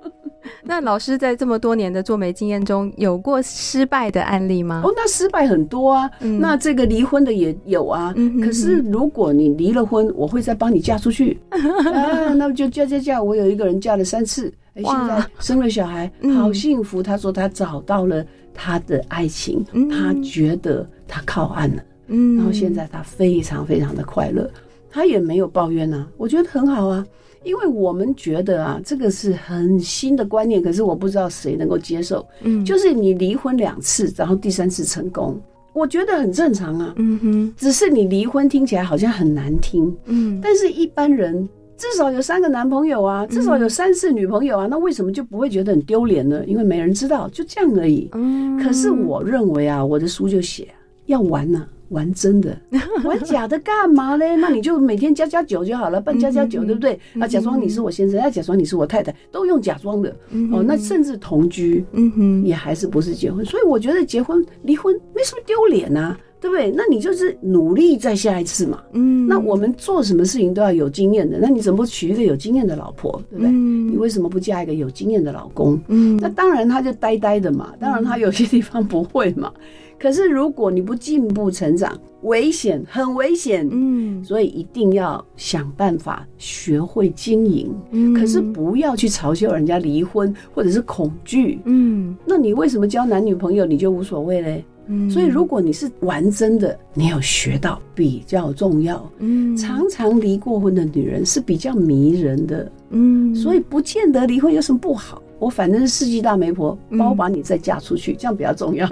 [0.68, 4.82] 那老师在这么多年的做媒经验中，有过失败的案例吗？
[4.84, 6.12] 哦，那失败很多啊。
[6.20, 8.14] 嗯、那这个离婚的也有啊。
[8.18, 12.34] 嗯、哼哼，可是如果你离了婚，我会再帮你嫁出去 啊。
[12.34, 17.02] 那么就嫁嫁嫁，我有一个人嫁了三次，哎，现在生了小孩，好幸福。
[17.02, 21.82] 他说他找到了他的爱情，嗯、他觉得他靠岸了。
[22.08, 24.50] 嗯，然后现在他非常非常的快乐，
[24.92, 27.06] 他也没有抱怨啊，我觉得很好啊。
[27.44, 32.26] 因为我们觉得啊，这个是很新的观念，可是我不知道谁能够接受。
[32.42, 35.40] 嗯，就是你离婚两次，然后第三次成功，
[35.74, 36.94] 我觉得很正常啊。
[36.98, 39.96] 嗯哼，只是你离婚听起来好像很难听。
[40.06, 41.48] 嗯，但是一般人
[41.78, 46.44] 至少有三个男朋友啊，至少有三次女朋友啊，那为什么就不会觉得很丢脸呢？
[46.46, 48.10] 因为没人知道，就这样而已。
[48.14, 50.68] 嗯，可是我认为啊，我的书就写
[51.06, 51.66] 要玩呢。
[51.90, 52.58] 玩真的，
[53.04, 54.36] 玩假的干嘛嘞？
[54.36, 57.00] 那你就每天加加酒就好了，办加加酒，对不对？
[57.20, 60.10] 啊，假装你是我先生，要假装你是我太太，都用假装的。
[60.52, 63.46] 哦，那甚至同居，嗯哼，也还是不是结婚？
[63.46, 66.72] 所以我觉得结婚离婚没什么丢脸啊，对不对？
[66.76, 68.82] 那你就是努力再下一次嘛。
[68.94, 73.52] 嗯，那我们做什么事情都要有经验的，那你怎么不娶一个有经验的老婆，对不对？
[73.52, 75.80] 你为什么不嫁一个有经验的老公？
[75.88, 79.52] 嗯，那当然他就呆呆的嘛，当然他有些地方不会嘛。
[80.00, 83.68] 可是如果你不进步成长，危险，很危险。
[83.72, 87.74] 嗯，所以一定要想办法学会经营。
[87.92, 91.60] 嗯，可是不要去嘲笑人家离婚或者是恐惧。
[91.66, 94.66] 嗯，那你为什么交男女朋友你就无所谓嘞？
[94.90, 99.12] 嗯，所以如果你是玩真的，你有学到比较重要。
[99.20, 102.72] 嗯，常常离过婚的女人是比较迷人的。
[102.92, 105.22] 嗯，所以不见得离婚有什么不好。
[105.40, 108.88] 我反正是世纪大媒婆，帮我把你再嫁出去，嗯、这样比较重要。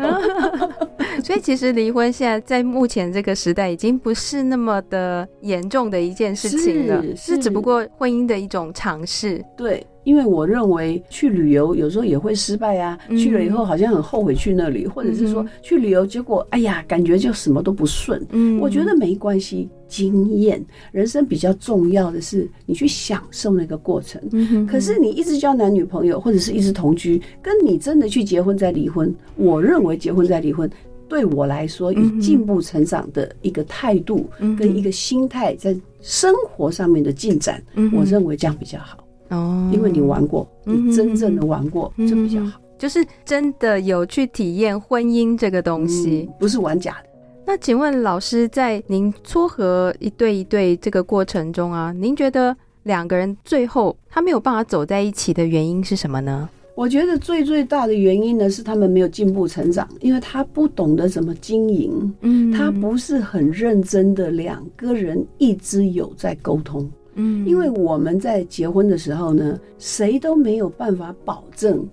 [1.24, 9.44] 所以其实离婚现在在目前这个时代已经不是那么的严重的一件事情了，是只不过婚姻的一种尝试。
[9.56, 18.26] 对，因为我认为去旅游有时候也会失败啊，嗯、去了以后好像很后悔去那里，或者是说去旅游结果哎呀，感觉就什么都不顺。
[18.30, 20.64] 嗯，我觉得没关系，经验，
[20.94, 24.22] 人生比较重要的是你去享受那个过程。
[24.32, 30.70] 嗯哼哼，可是你一直交男女朋友或者是一直同居，跟你真的去结婚再离婚，我认为结婚再离婚
[31.08, 37.64] 对我来说，以进步成长的一个态度跟一个心态，在生活上面的进展，
[37.94, 39.05] 我认为这样比较好。
[39.30, 47.10] 哦，因为你玩过，你真正的玩过，就比较好，就是真的有去体验婚姻这个东西，不是玩假的。
[47.46, 56.50] 那请问老师，在您撮合一对一对这个过程中啊，您觉得两个人最后他没有办法走在一起的原因是什么呢？
[56.76, 66.92] 我觉得最最大的原因呢，是他们没有进步成长，因为他不懂得怎么经营，嗯，他不是很认真的两个人一直有在沟通。
[67.16, 71.86] 嗯，因为我们在结婚的时候呢，谁都没有办法保证，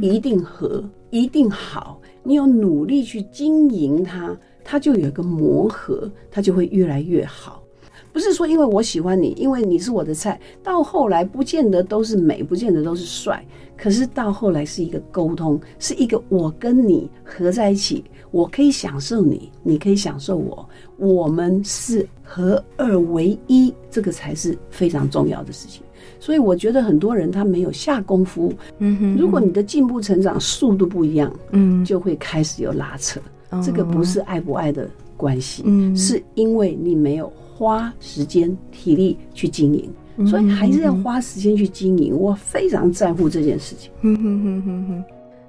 [0.00, 2.00] 一定合，一定好。
[2.22, 7.62] 你有努力去经营它，它就有一个磨合，它就会越来越好。
[8.12, 13.44] 不是说因为我喜欢你，因为你是我的菜，到后来不见得都是美，不见得都是帅。
[13.76, 25.82] 可是到后来是一个沟通，是一个我跟你合在一起，我可以享受你，你可以享受我，我们是合二为一，这个才是非常重要的事情。
[26.20, 33.20] 所以我觉得很多人他没有下功夫，嗯哼，如果你的进步成长速度不一样，嗯，就会开始有拉扯。
[33.62, 39.90] 这个不是爱不爱的关系，嗯，是因为你没有花时间体力去经营。
[40.26, 43.92] 所以还是要花时间去经营，我非常在乎这件事情。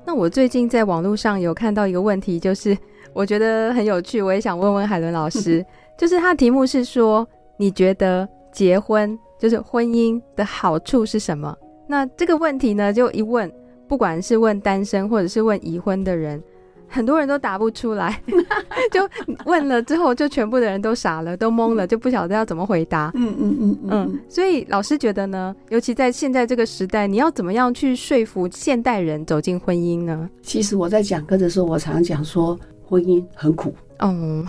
[0.07, 2.75] 那我最近在网络上有看到一个问题，就是
[3.11, 5.63] 我觉得很有趣，我也想问问海伦老师，
[5.99, 11.53] 就是他的题目是说，你觉得结婚就是婚姻的好处是什么？
[11.87, 13.51] 那这个问题呢，就一问，
[13.85, 16.41] 不管是问单身或者是问已婚的人。
[16.87, 18.21] 很多人都答不出来，
[18.91, 19.07] 就
[19.45, 23.11] 问了之后，就全部的人都傻了，都懵了，就不晓得要怎么回答。
[23.15, 24.19] 嗯嗯嗯嗯。
[24.27, 30.29] 所以老师觉得呢，尤其在现在这个时代，你要怎么样去说服现代人走进婚姻呢？
[30.41, 33.73] 其实我在讲课的时候，我常讲说，婚姻很苦。
[33.99, 34.45] 嗯，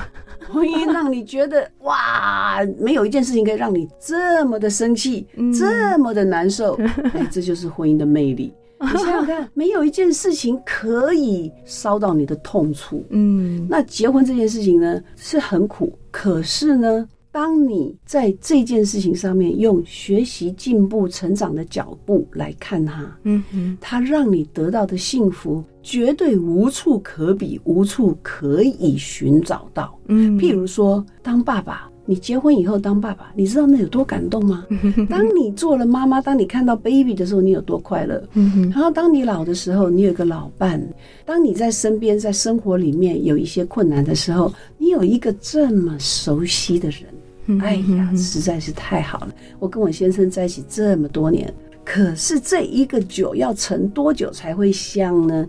[0.53, 6.79] 婚姻让你觉得哇，没有一件事情可以让你这么的生气，嗯、这么的难受。
[7.14, 8.53] 哎，这就是婚姻的魅力。
[8.83, 13.05] 你想想看，没有一件事情可以烧到你的痛处。
[13.11, 15.93] 嗯，那结婚这件事情呢，是很苦。
[16.11, 29.99] 可是呢，当你在这件事情上面用学习、进步、成长的脚步来看它，嗯哼，它让你得到的幸福绝对无处可比，无处可以寻找到。
[30.07, 31.88] 嗯，譬如说，当爸爸。
[32.09, 34.64] 你结婚以后当爸爸，你知道那有多感动吗？
[35.11, 38.27] 当你做了妈妈，当你看到 baby 的时候，你有多快乐？
[38.73, 40.81] 然后当你老的时候，你有个老伴；
[41.27, 49.29] 当你在身边，在生活里面有一些困难的时候，你有一个这么熟悉的人，哎呀，实在是太好了！
[49.59, 51.53] 我跟我先生在一起这么多年，
[51.85, 55.47] 可是这一个酒要陈多久才会香呢？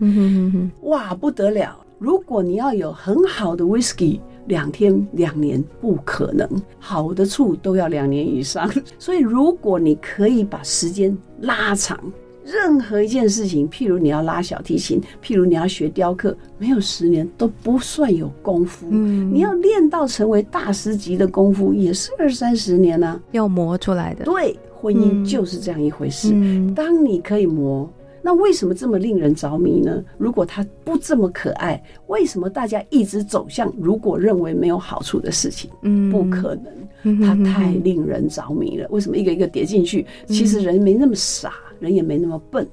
[0.81, 1.73] 哇，不得了！
[1.97, 4.19] 如果你要有很好的 whisky。
[4.49, 6.45] 两天两年不可能，
[6.79, 8.69] 好的处都要两年以上。
[8.99, 11.97] 所以，如果你可以把时间拉长，
[12.43, 18.87] 任何一件事情，譬如你要拉小提琴，譬如你要学雕刻，没有十年都不算有功夫。
[18.89, 24.25] 嗯，你要练到成为大师级的功夫，也是二三十年呢，啊，要磨出来的。
[24.25, 26.31] 对，婚姻就是这样一回事。
[26.33, 27.87] 嗯，当你可以磨。
[28.21, 30.03] 那为什么这么令人着迷呢？
[30.17, 35.69] 如果他不这么可爱，为什么大家一直走向如果认为没有好处的事情？
[35.83, 36.55] 嗯，不可
[37.03, 38.87] 能，他太令人着迷了。
[38.89, 40.05] 为什么一个一个叠进去？
[40.27, 42.67] 其实人没那么傻，人也没那么笨。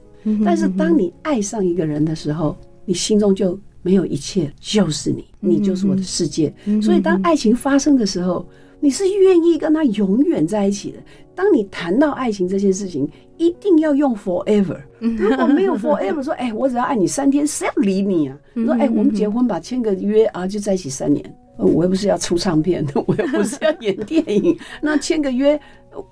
[0.45, 6.53] 但是当你爱上一个人的时候，你心中就没有一切，就是你，你就是我的世界。
[6.83, 8.45] 所以当爱情发生的时候，
[8.81, 10.99] 你是愿意跟他永远在一起的。
[11.33, 14.79] 当你谈到爱情这件事情，一定要用 forever。
[14.99, 18.39] 如果没有 forever，说哎，我只要爱你三天，谁要理你啊？
[18.55, 21.25] 说哎，我们结婚吧，签个约啊，就在一起三年。
[21.59, 25.59] 我又不是要出唱片， 我又不是要演电影， 那签个约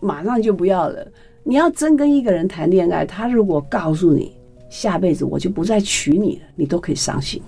[0.01, 1.07] 马上就不要了。
[1.43, 4.33] 你要真跟一个人谈恋爱，他如果告诉你
[4.71, 7.43] 下辈子我就不再娶你了，你都可以相信。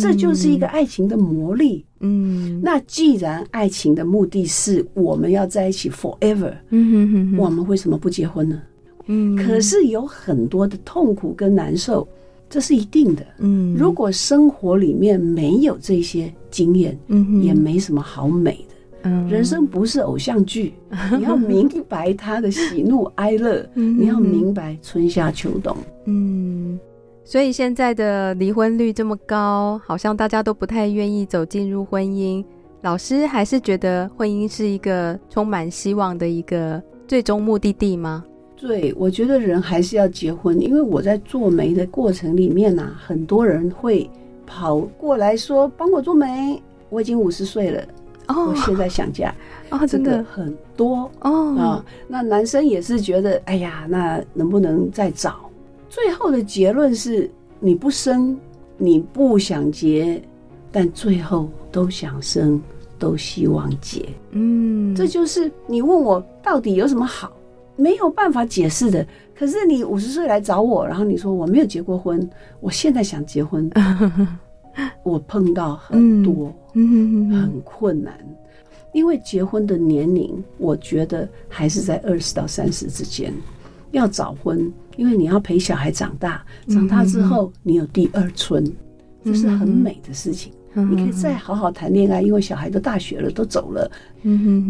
[0.00, 1.84] 这就是一个爱情的魔力。
[2.00, 8.62] 嗯，那既然爱情的目的是我们要在一起 forever，嗯哼哼哼，我们为什么不结婚呢？
[9.06, 12.06] 嗯，可是有很多的痛苦跟难受，
[12.48, 13.24] 这是一定的。
[13.38, 18.74] 嗯，如果生活里面没有这些经验，嗯，也没什么好美的。
[19.06, 20.72] 嗯，人生不是偶像剧，
[21.18, 25.76] 你要明白他的喜怒 哀乐，你要明白春夏秋冬。
[26.06, 26.80] 嗯，
[27.22, 32.42] 所以现在的离婚率这么高，好像大家都不太愿意走进入婚姻。
[32.80, 38.24] 老师还是觉得婚姻是一个充满希望的一个最终目的地吗？
[38.66, 44.08] 对，我觉得人还是要结婚，因为我在做媒的过程里面啊，很多人会
[44.46, 46.58] 跑过来说帮我做媒，
[46.88, 47.82] 我已经五十岁了，
[48.28, 49.34] 哦，我现在想嫁，
[49.68, 51.84] 哦，真的很多哦啊。
[52.08, 55.50] 那男生也是觉得，哎呀，那能不能再找？
[55.90, 58.34] 最后的结论是，你不生，
[58.78, 60.22] 你不想结，
[60.72, 62.58] 但最后都想生，
[62.98, 64.08] 都希望结。
[64.30, 67.30] 嗯，这就是你问我到底有什么好？
[67.76, 69.06] 没有办法解释的。
[69.34, 72.28] 可是你五十岁来找我，然后你说我没有结过婚，
[72.60, 73.68] 我现在想结婚，
[75.02, 78.14] 我碰到很多，很困难，
[78.92, 83.32] 因为结婚的年龄，我觉得还是在二十到三十之间。
[83.90, 88.64] 要早婚，因为你要陪小孩长大，长大之后你有第二春，
[89.24, 90.52] 这是很美的事情。
[90.74, 93.90] 你可以再好好谈恋爱，因为小孩都大学了，都走了，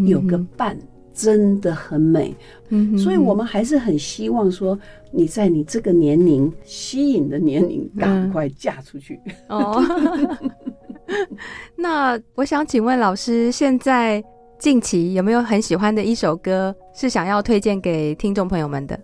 [0.05, 0.77] 有个伴。
[1.15, 2.35] 真的很美，
[2.69, 4.77] 嗯，所以我们还是很希望说，
[5.11, 9.19] 你在你这个年龄吸引的年龄，赶快嫁出去。
[9.47, 9.81] 嗯、哦，
[11.77, 14.21] 那我想请问老师，现在
[14.59, 18.99] 近期有没有很喜欢的一首歌是想要推荐给听众朋友们的？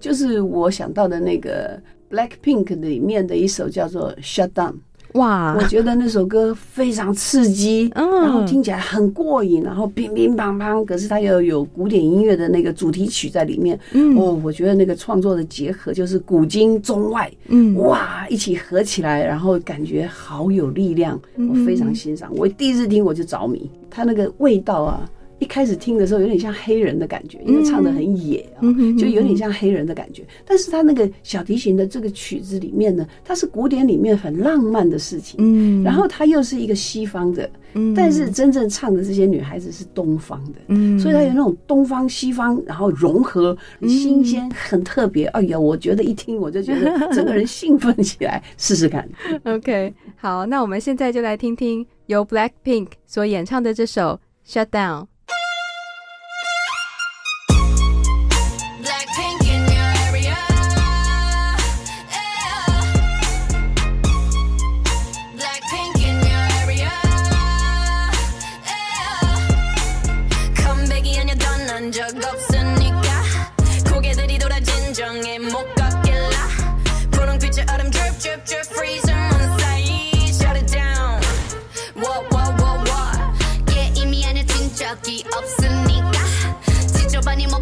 [0.00, 4.72] 就是我想到的那个 Blackpink 里面的一首叫做《Shut Down》。
[5.14, 22.32] 哇，我觉得那首歌非常刺激，嗯，然后听起来很过瘾，然后乒乒乓乓，可是它又有古典音乐的那个主题曲在里面，嗯，哦，我觉得那个创作的结合就是古今中外，嗯，哇，一起合起来，然后感觉好有力量，我非常欣赏。
[22.36, 25.08] 我第一次听我就着迷，它那个味道啊。
[25.42, 28.62] 一开始听的时候有点像黑人的感觉，因为唱的很野啊，
[28.96, 30.22] 就有点像黑人的感觉。
[30.46, 45.26] 但是他那个小提琴的这个曲子里面呢，它是古典里面很浪漫的事情，嗯，然后它又是一个西方的，嗯，但是真正唱的这些女孩子是东方的，嗯，所以它有那种东方西方，然后融合，新鲜，很特别。
[45.26, 49.08] 哎呀，我觉得一听我就觉得整个人兴奋起来，试试看。
[49.42, 55.02] OK，好，那我们现在就来听听由 Blackpink 所演唱的这首《Shut Down》。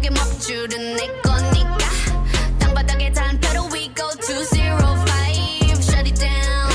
[0.01, 1.77] 속에 먹줄은 내 거니까.
[2.59, 5.77] 땅바닥에 잔패로 we go to zero five.
[5.83, 6.71] Shut it down.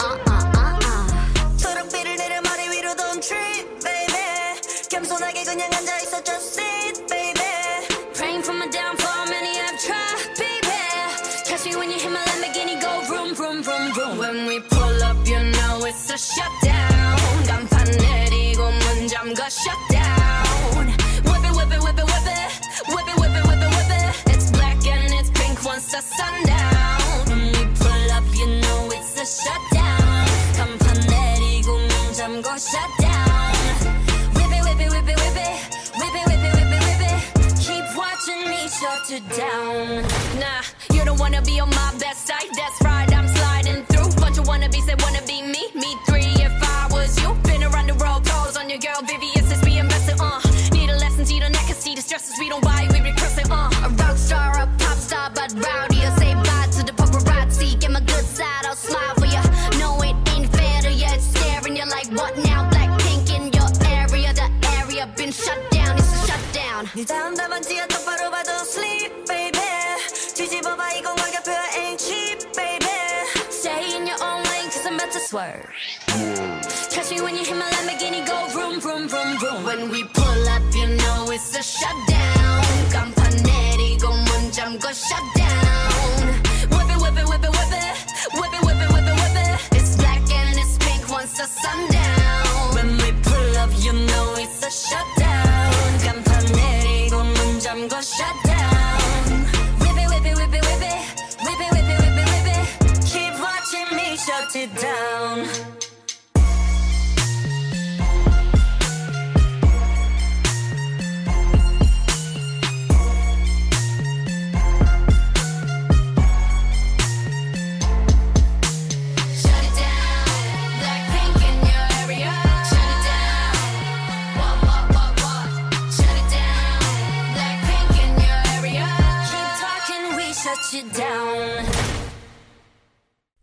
[0.00, 1.58] Uh, uh, uh, uh.
[1.58, 4.56] 초록비를 내려 머리 위로 don't trip baby.
[4.88, 7.44] 겸손하게 그냥 앉아있어 just sit baby.
[8.14, 10.80] Praying for my downfall many have tried baby.
[11.44, 14.16] Catch me when you hit my Lamborghini go vroom vroom vroom vroom.
[14.16, 16.16] When we pull up you know it's a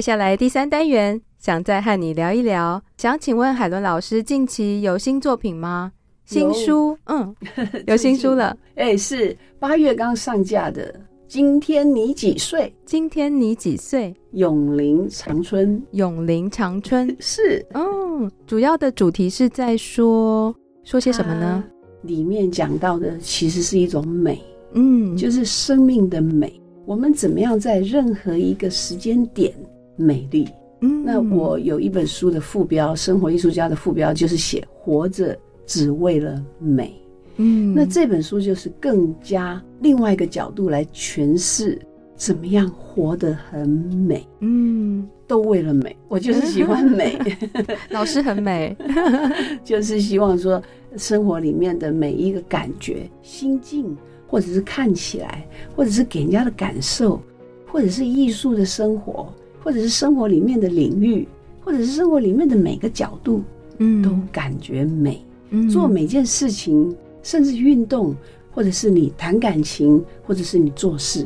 [0.00, 2.82] 接下来第三单元，想再和你聊一聊。
[2.96, 5.92] 想请问海伦老师，近期有新作品吗？
[6.24, 7.36] 新书，嗯，
[7.86, 8.56] 有新书了。
[8.76, 10.98] 哎，是八月刚上架的。
[11.28, 12.74] 今天你几岁？
[12.86, 14.14] 今天你几岁？
[14.32, 17.62] 永林长春，永林长春 是。
[17.74, 21.62] 嗯，主要的主题是在说说些什么呢？
[22.04, 24.42] 里面讲到的其实是一种美，
[24.72, 26.58] 嗯，就是生命的美。
[26.86, 29.52] 我们怎么样在任何一个时间点？
[30.00, 30.48] 美丽，
[30.80, 36.92] 嗯，那我有一本书的副标，生活艺术家的副标就是写“活着只为了美”，
[37.36, 41.78] 嗯，那这本书就是更加另外一个角度来诠释
[42.16, 47.18] 怎么样活得很美，嗯，都为了美，我就是喜欢美，
[47.90, 48.76] 老师很美，
[49.64, 50.62] 就是希望说
[50.96, 53.96] 生活里面的每一个感觉、心境，
[54.26, 57.20] 或者是看起来，或者是给人家的感受，
[57.66, 59.32] 或者是艺术的生活。
[59.70, 61.28] 或者是生活里面的领域，
[61.60, 63.40] 或者是生活里面的每个角度，
[63.78, 65.24] 嗯，都感觉美。
[65.50, 66.92] 嗯，做每件事情，
[67.22, 68.12] 甚至运动，
[68.50, 71.24] 或者是你谈感情，或者是你做事，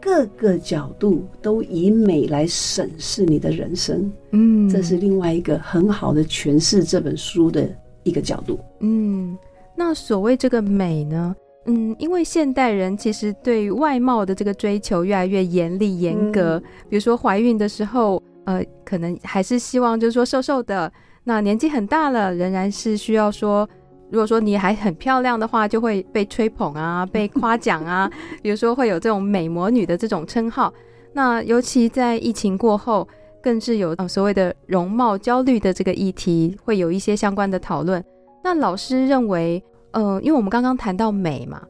[0.00, 4.12] 各个角度都以美来审视你的人生。
[4.32, 7.70] 嗯，这是另外一个很好的诠释这本书的
[8.02, 8.58] 一个角度。
[8.80, 9.38] 嗯，
[9.76, 11.36] 那所谓这个美呢？
[11.68, 20.92] 嗯，因为现代人其实对外貌的这个追求越来越严厉严格，嗯、比如说怀孕的时候，呃，可能还是希望就是说瘦瘦的。
[21.24, 23.68] 那年纪很大了，仍然是需要说，
[24.12, 28.08] 如果说你还很漂亮的话，就会被吹捧啊，被夸奖啊。
[28.40, 30.72] 比如说会有这种美魔女的这种称号。
[31.12, 33.08] 那尤其在疫情过后，
[33.42, 38.04] 更是有呃所谓的容貌焦虑的这个议题，会有一些相关的讨论。
[38.44, 39.60] 那老师认为。
[39.92, 41.62] 呃，因为我们刚刚谈到美嘛，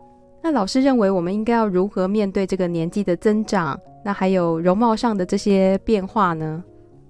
[0.42, 3.78] 那老师认为我们应该要如何面对这个年纪的增长？
[4.04, 6.62] 那还有容貌上的这些变化呢？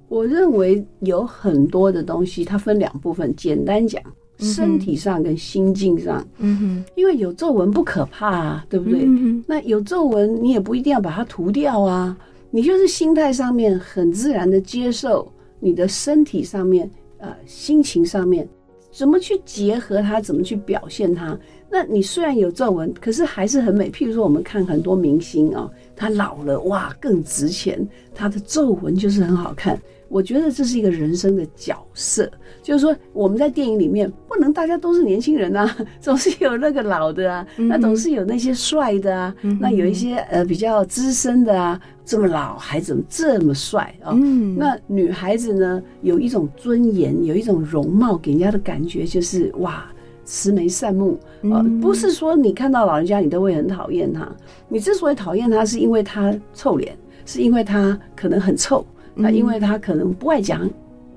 [0.09, 3.35] 我认为有很多的东西，它分两部分。
[3.35, 4.01] 简单讲，
[4.39, 6.27] 身体上跟心境上。
[6.39, 9.03] 嗯哼，因为有皱纹不可怕啊，对不对？
[9.05, 12.17] 嗯，那有皱纹，你也不一定要把它涂掉啊。
[12.51, 15.31] 你就是心态上面很自然的接受，
[15.61, 16.89] 你的身体上面，
[17.19, 18.49] 呃，心情上面。
[18.97, 20.23] 怎么去结合它？
[20.23, 21.39] 怎么去表现它？
[21.71, 23.91] 那你虽然有皱纹，可是还是很美。
[23.91, 29.79] 譬如说，我们看很多明星啊、哦，他老了哇，更值钱，他的皱纹就是很好看。
[30.09, 32.31] 我觉得这是一个人生的角色，
[32.63, 44.13] 就是说我们在电影里面不能大家都是年轻人啊， 总是有那个老的啊，那总是有那些帅的啊，那有一些呃比较资深的啊，这么老还怎么这么帅啊？
[44.57, 49.87] 那女孩子呢，有一种尊严，有一种容貌，给人家的感觉就是哇，
[50.25, 51.19] 慈眉善目
[51.53, 54.31] 啊，不是说你看到老人家你都会很讨厌他，
[54.69, 58.87] 你之所以讨厌他，是因为他臭脸，是因为他可能很臭。
[59.17, 60.69] 那因为他可能不爱讲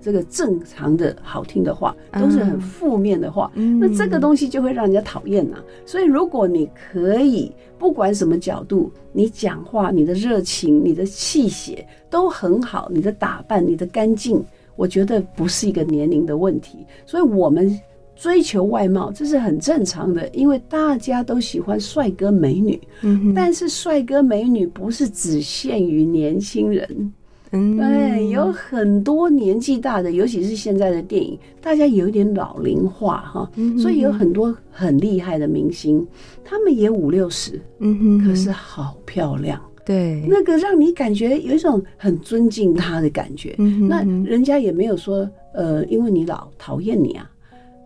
[0.02, 5.58] 这个正常的好听的话，都是很负面的话，那这个东西就会让人家讨厌呐。
[5.86, 14.42] 所以如果你可以不管什么角度，你讲话、你的热情、你的气血都很好，你的打扮、你的干净，
[14.78, 16.86] 我觉得不是一个年龄的问题。
[17.06, 17.78] 所以我们
[18.16, 22.80] 追求外貌，这是很正常的，因为大家都喜欢帅哥美女。
[23.02, 27.14] 嗯，但是帅哥美女不是只限于年轻人。
[27.52, 36.06] 嗯，对，有很多年纪大的，尤其是现在的电影，大家有一点老龄化哈，嗯、所以有很多很厉害的明星，
[36.44, 47.30] 他们也五六十，嗯哼，可是好漂亮，对，那个让你感觉有一种很尊敬他的感觉，嗯哼，那人家也没有说，呃，因为你老讨厌你啊，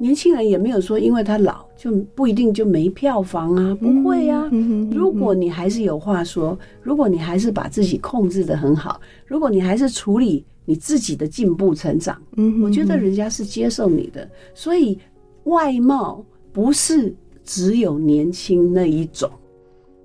[0.04, 4.50] 年轻人也没有说因为他老就不一定就没票房啊，不会啊。
[4.92, 12.22] 如果你还是有话说，如果你还是把自己控制的很好，如果你还是处理你自己的进步成长，
[12.62, 14.30] 我觉得人家是接受你的。
[14.54, 15.00] 所以
[15.46, 19.32] 外貌不是只有年轻那一种，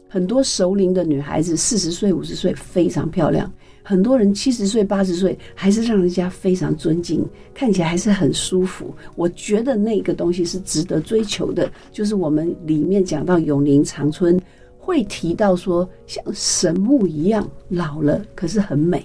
[0.09, 3.53] 很多熟龄的女孩子四十岁五十岁非常漂亮。
[3.89, 7.25] 很多人七十岁、八十岁还是让人家非常尊敬，
[7.55, 8.95] 看起来还是很舒服。
[9.17, 11.73] 我觉得那个东西是值得追求的。
[11.91, 14.39] 就是我们里面讲到永宁长春，
[14.77, 19.03] 会提到说像神木一样老了，可是很美。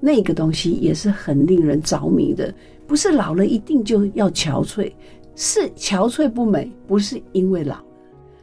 [0.00, 2.54] 那个东西也是很令人着迷的。
[2.86, 4.90] 不是老了一定就要憔悴，
[5.36, 7.76] 是憔悴不美，不是因为老，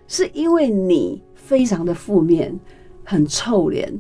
[0.07, 2.55] 是因为你非常的负面，
[3.03, 3.91] 很臭脸。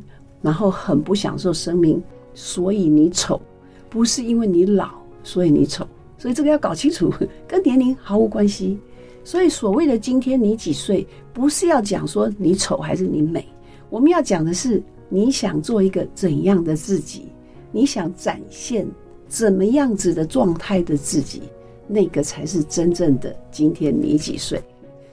[0.41, 2.01] 然后很不享受生命，
[2.33, 3.41] 所以你丑，
[3.89, 4.89] 不是因为你老，
[5.23, 5.85] 所以你丑，
[6.17, 7.13] 所以这个要搞清楚，
[7.47, 8.79] 跟年龄毫无关系。
[9.23, 13.45] 所以所谓的今天你几岁，不是要讲说你丑还是你美，
[13.89, 17.27] 我们要讲的是你想做一个怎样的自己，
[17.71, 18.87] 你想展现
[19.27, 21.43] 怎么样子的状态的自己，
[21.85, 24.59] 那个才是真正的今天你几岁。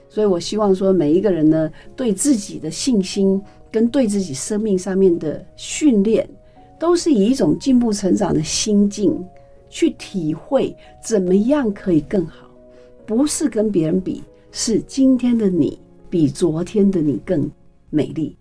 [0.08, 3.42] 所以我希望说每一个人呢，对自己的信心。
[3.76, 6.26] 跟对自己生命上面的训练，
[6.78, 9.22] 都是以一种进步成长的心境
[9.68, 10.74] 去体会
[11.04, 12.48] 怎么样可以更好，
[13.04, 17.50] 不是跟别人比，是今天的你比昨天的你更
[17.90, 18.34] 美丽，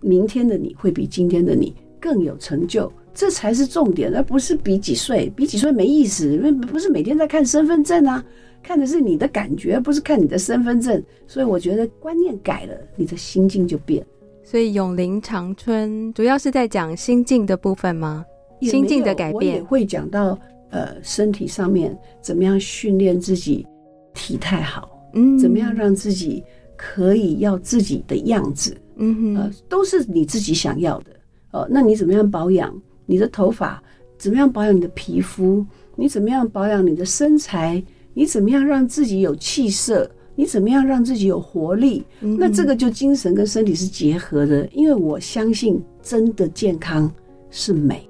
[0.00, 8.22] 明天的你会比今天的你更有成就，这才是重点，而不是比几岁，比几岁没意思，因为不是每天在看身份证啊，
[8.62, 14.04] 看的是你的感觉，不是看你的身份证，所以我觉得观念改了，你的心境就变。
[14.44, 18.24] 所以永龄长春主要是在讲心境的部分吗？
[18.60, 20.38] 心境的改变，会讲到
[20.70, 23.66] 呃身体上面怎么样训练自己
[24.14, 26.44] 体态好，嗯，怎么样让自己
[26.76, 31.10] 可以要自己的样子，嗯哼，呃，都是你自己想要的
[31.50, 31.68] 哦，呃。
[31.70, 32.74] 那你怎么样保养
[33.06, 33.82] 你的头发？
[34.16, 35.64] 怎么样保养你的皮肤？
[35.96, 37.82] 你怎么样保养你的身材？
[38.14, 40.08] 你怎么样让自己有气色？
[40.34, 42.04] 你怎么样让自己有活力？
[42.20, 47.10] 那这个就精神跟身体是结合的，因为我相信真的健康
[47.50, 48.08] 是美，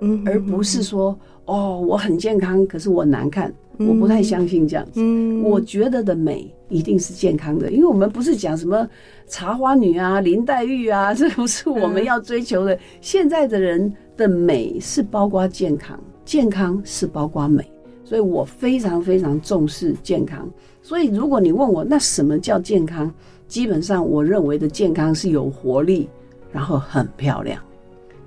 [0.00, 4.92] 嗯，而不是说哦，我很健康，可是我难看，我不太相信这样子。
[4.96, 8.88] 嗯，我觉得的美一定是健康的，因为我们不是讲什么
[9.26, 12.78] 茶花女啊、林黛玉啊， 这不是我们要追求的。
[13.00, 17.64] 现在的人的美是包括健康，健康是包括美，
[18.04, 20.48] 所以我非常非常重视健康。
[20.82, 23.12] 所以，如果你问我那什么叫健康，
[23.46, 26.08] 基本上我认为的健康是有活力，
[26.50, 27.62] 然后很漂亮。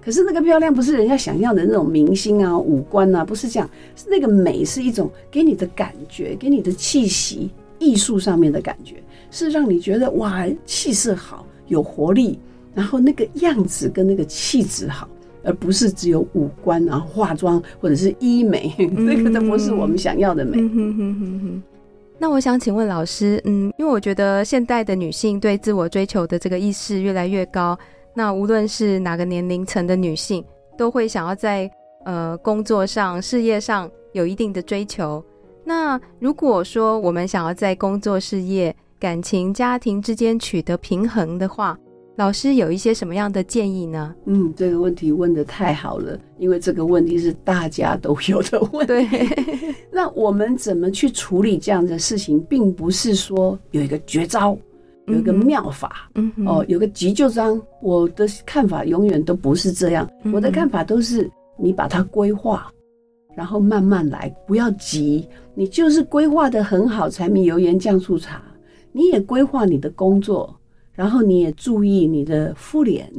[0.02, 3.70] 可是那个漂亮不是人家想要的那种明星啊、五官啊，不是这样。
[3.96, 7.50] 是那个美是一种给你的感觉，给你的气息，
[7.80, 8.96] 艺术上面的感觉，
[9.32, 12.40] 是让你觉得哇，气色好，有活力，
[12.74, 15.10] 然后那个样子跟那个气质好，
[15.44, 20.58] 而不是只有五官啊、化妆或者是医美， 那个都不是我们想要的美。
[22.18, 27.78] 那我想请问老师，嗯，因为我觉得现代的女性对自我追求的这个意识越来越高，
[28.14, 30.44] 那无论是哪个年龄层的女性，
[30.78, 31.70] 都会想要在
[32.06, 35.24] 呃工作上、事业上有一定的追求。
[35.66, 41.78] 那如果说我们想要在工作、事业、感情、家庭之间取得平衡的话，
[42.18, 44.16] 老师有一些什么样的建议呢？
[44.26, 48.94] 嗯，这个问题问的太好了，因为这个问题是大家都有的问题。
[49.06, 54.58] 对， 那我们怎么去处理这样的事情，并不是说有一个绝招，
[55.08, 57.62] 有一个妙法，嗯哼，哦，有个急救章。
[57.82, 62.72] 我的看法永远都不是这样，我的看法都是你把它规划，
[63.36, 65.28] 然后慢慢来，不要急。
[65.54, 68.42] 你就是规划的很好，柴米油盐酱醋茶，
[68.94, 70.58] 你也规划你的工作。
[70.96, 73.12] 然后你也注意你的敷脸，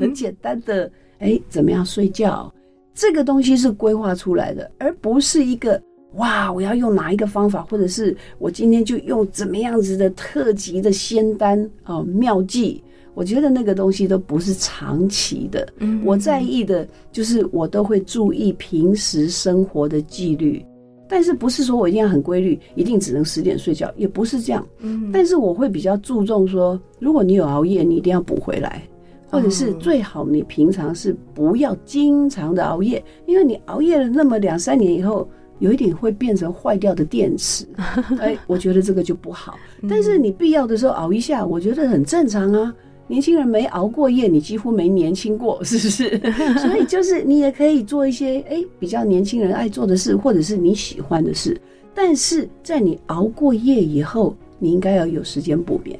[0.00, 2.52] 很简单的，哎，怎么样睡觉？
[2.94, 5.80] 这个东西是规划出来的，而不是一个
[6.14, 12.82] 哇，我要用哪一个方法，或者是我今天就用怎么样子的特级的仙丹哦妙计。
[13.14, 15.68] 我觉得那个东西都不是长期的。
[16.04, 20.64] 我在意的就是我都会注意平时生活的纪律。
[21.08, 24.64] 但是不是说我一定要很规律，一定只能十点睡觉，也不是这样。
[24.80, 28.82] 嗯，但是我会比较注重说，如果你有熬夜，你一定要补回来，
[29.30, 35.28] 或者是最好你平常是不要经常的熬夜，因为你熬夜了那么两三年以后，
[35.58, 37.64] 有一点会变成坏掉的电池。
[38.20, 39.58] 哎，我觉得这个就不好。
[39.88, 42.74] 但是你必要的时候熬一下，我觉得很正常啊。
[43.08, 46.20] 年轻人没熬过夜，你几乎没年轻过， 是不是？
[46.60, 51.60] 所以就是你也可以做一些诶比较年轻人爱做的事，或者是你喜欢的事。
[51.94, 55.98] 但是在你熬过夜以后，你应该要有时间补眠。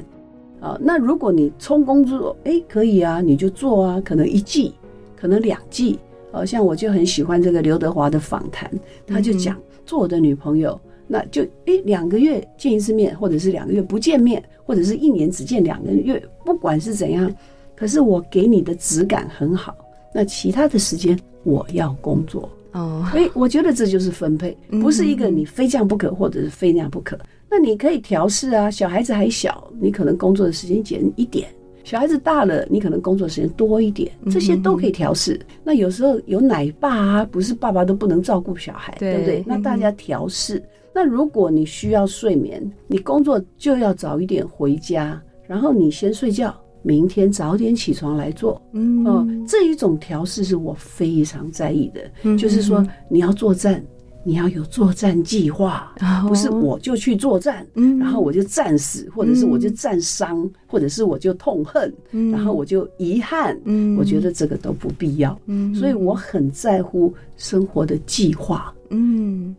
[0.61, 4.74] 啊，那如果你冲工作，哎，可以啊，你就做啊，可能一季，
[5.16, 5.98] 可能两季。
[6.30, 8.70] 呃，像我就很喜欢这个刘德华的访谈，
[9.06, 9.56] 他就讲
[9.86, 10.78] 做我的女朋友，
[11.09, 17.34] 那就哎两个月见一次面，或者是两个月不见面，或者是一年只见两个月，不管是怎样，
[17.74, 19.74] 可是我给你的质感很好，
[20.14, 27.18] 那其他的时间我要工作哦，所以我觉得这就是分配，不是一个你非这样不可，或者是非那样不可，
[27.50, 31.48] 那你可以调试啊，小孩子还小，你可能工作的时间减一点。
[31.89, 35.41] 小孩子大了，你可能工作时间多一点，这些都可以调试。
[35.64, 39.43] 那有时候有奶爸啊，不是爸爸都不能照顾小孩，对不对？
[39.47, 40.62] 那大家调试。
[40.95, 48.61] 那如果你需要睡眠，你工作就要早一点回家，然后你先睡觉，明天早点起床来做。
[48.72, 53.82] 嗯，哦，这一种调试是我非常在意的，就是说你要作战。
[54.29, 55.91] 你要有作战计划，
[56.29, 57.66] 不是我就去作战，
[57.99, 61.91] 然后我就战死，或者是我就战伤，或者是我就痛恨，
[62.31, 63.59] 然后我就遗憾。
[63.99, 65.41] 我觉得这个都不必要。
[65.74, 68.70] 所以我很在乎生活的计划。
[68.91, 69.57] 嗯，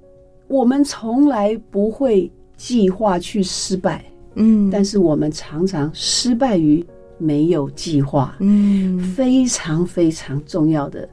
[0.47, 4.05] 我们从来不会计划去失败。
[4.35, 6.85] 嗯，但是我们常常失败于
[7.17, 8.35] 没有计划。
[8.39, 11.09] 嗯，非常非常重要的，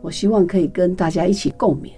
[0.00, 1.90] 我希望可以跟大家一起共勉。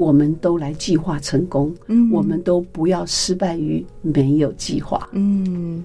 [0.00, 5.06] 我们都来计划成功，嗯，我们都不要失败于没有计划。
[5.12, 5.84] 嗯，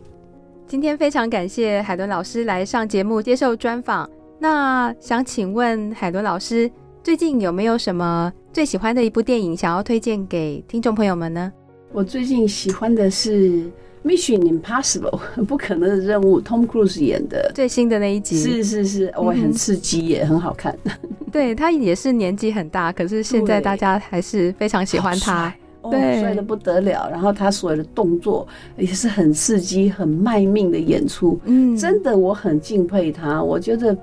[0.66, 4.10] 今天非常感谢海伦老师来上节目接受专访。
[4.40, 6.72] 那想请问海伦老师，
[7.04, 11.52] 最近有没有什么最喜欢的一部电影想要推荐给听众朋友们呢？
[11.92, 13.70] 我最近喜欢的是。
[14.06, 17.52] Mission Impossible 不可能的任务，Tom Cruise 演的。
[17.56, 20.78] 最新的那一集，是是是，我、嗯、很刺激也很好看。
[21.34, 25.52] 对，他也是年纪很大，可是现在大家还是非常喜欢他，
[25.90, 27.10] 对，帅的不得了。
[27.10, 28.48] 然后他所有的动作
[28.78, 33.98] 也是很刺激、很卖命的演出，嗯，真的我很敬佩他，我觉得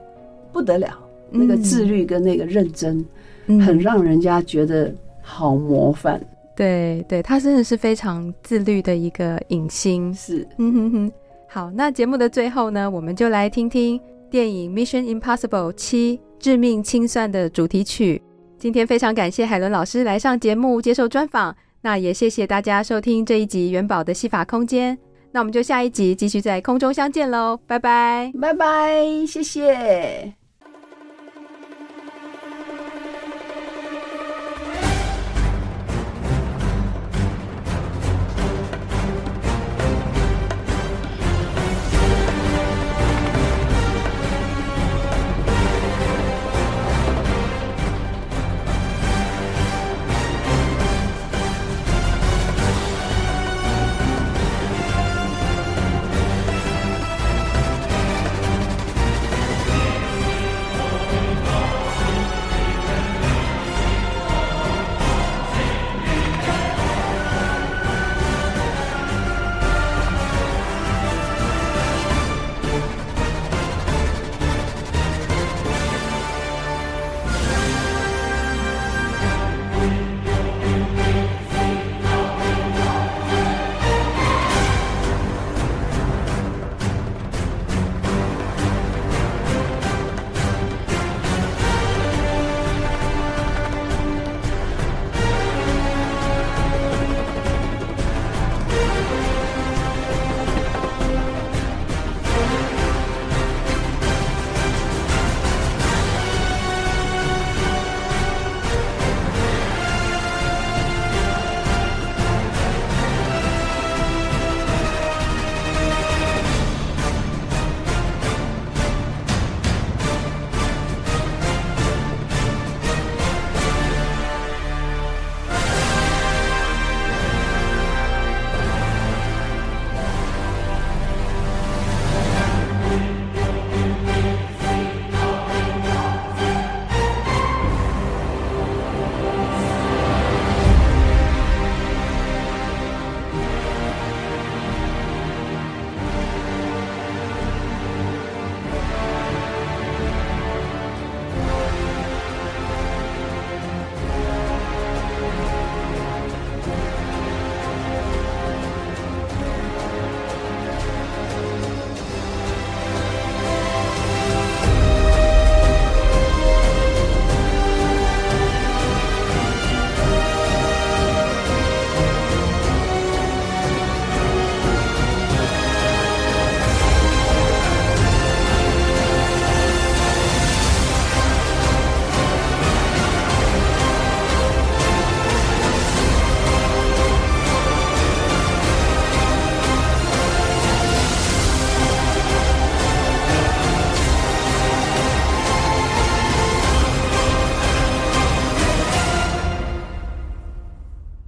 [0.52, 0.88] 不得了，
[1.30, 3.02] 那个自律跟那个认真，
[3.46, 4.92] 嗯、很让人家觉得
[5.22, 6.20] 好模范。
[6.54, 10.12] 对对，他真的是非常自律的一个影星。
[10.14, 11.12] 是，嗯哼哼。
[11.48, 14.00] 好，那节目的最后呢，我们就来听听
[14.30, 18.22] 电影《Mission Impossible 七：致命清算》的主题曲。
[18.58, 24.96] 今天非常感谢海伦老师来上节目接受专访，那也谢谢大家收听这一集元宝的戏法空间。
[25.30, 30.41] 那我们就下一集继续在空中相见喽，拜拜，拜拜，谢谢。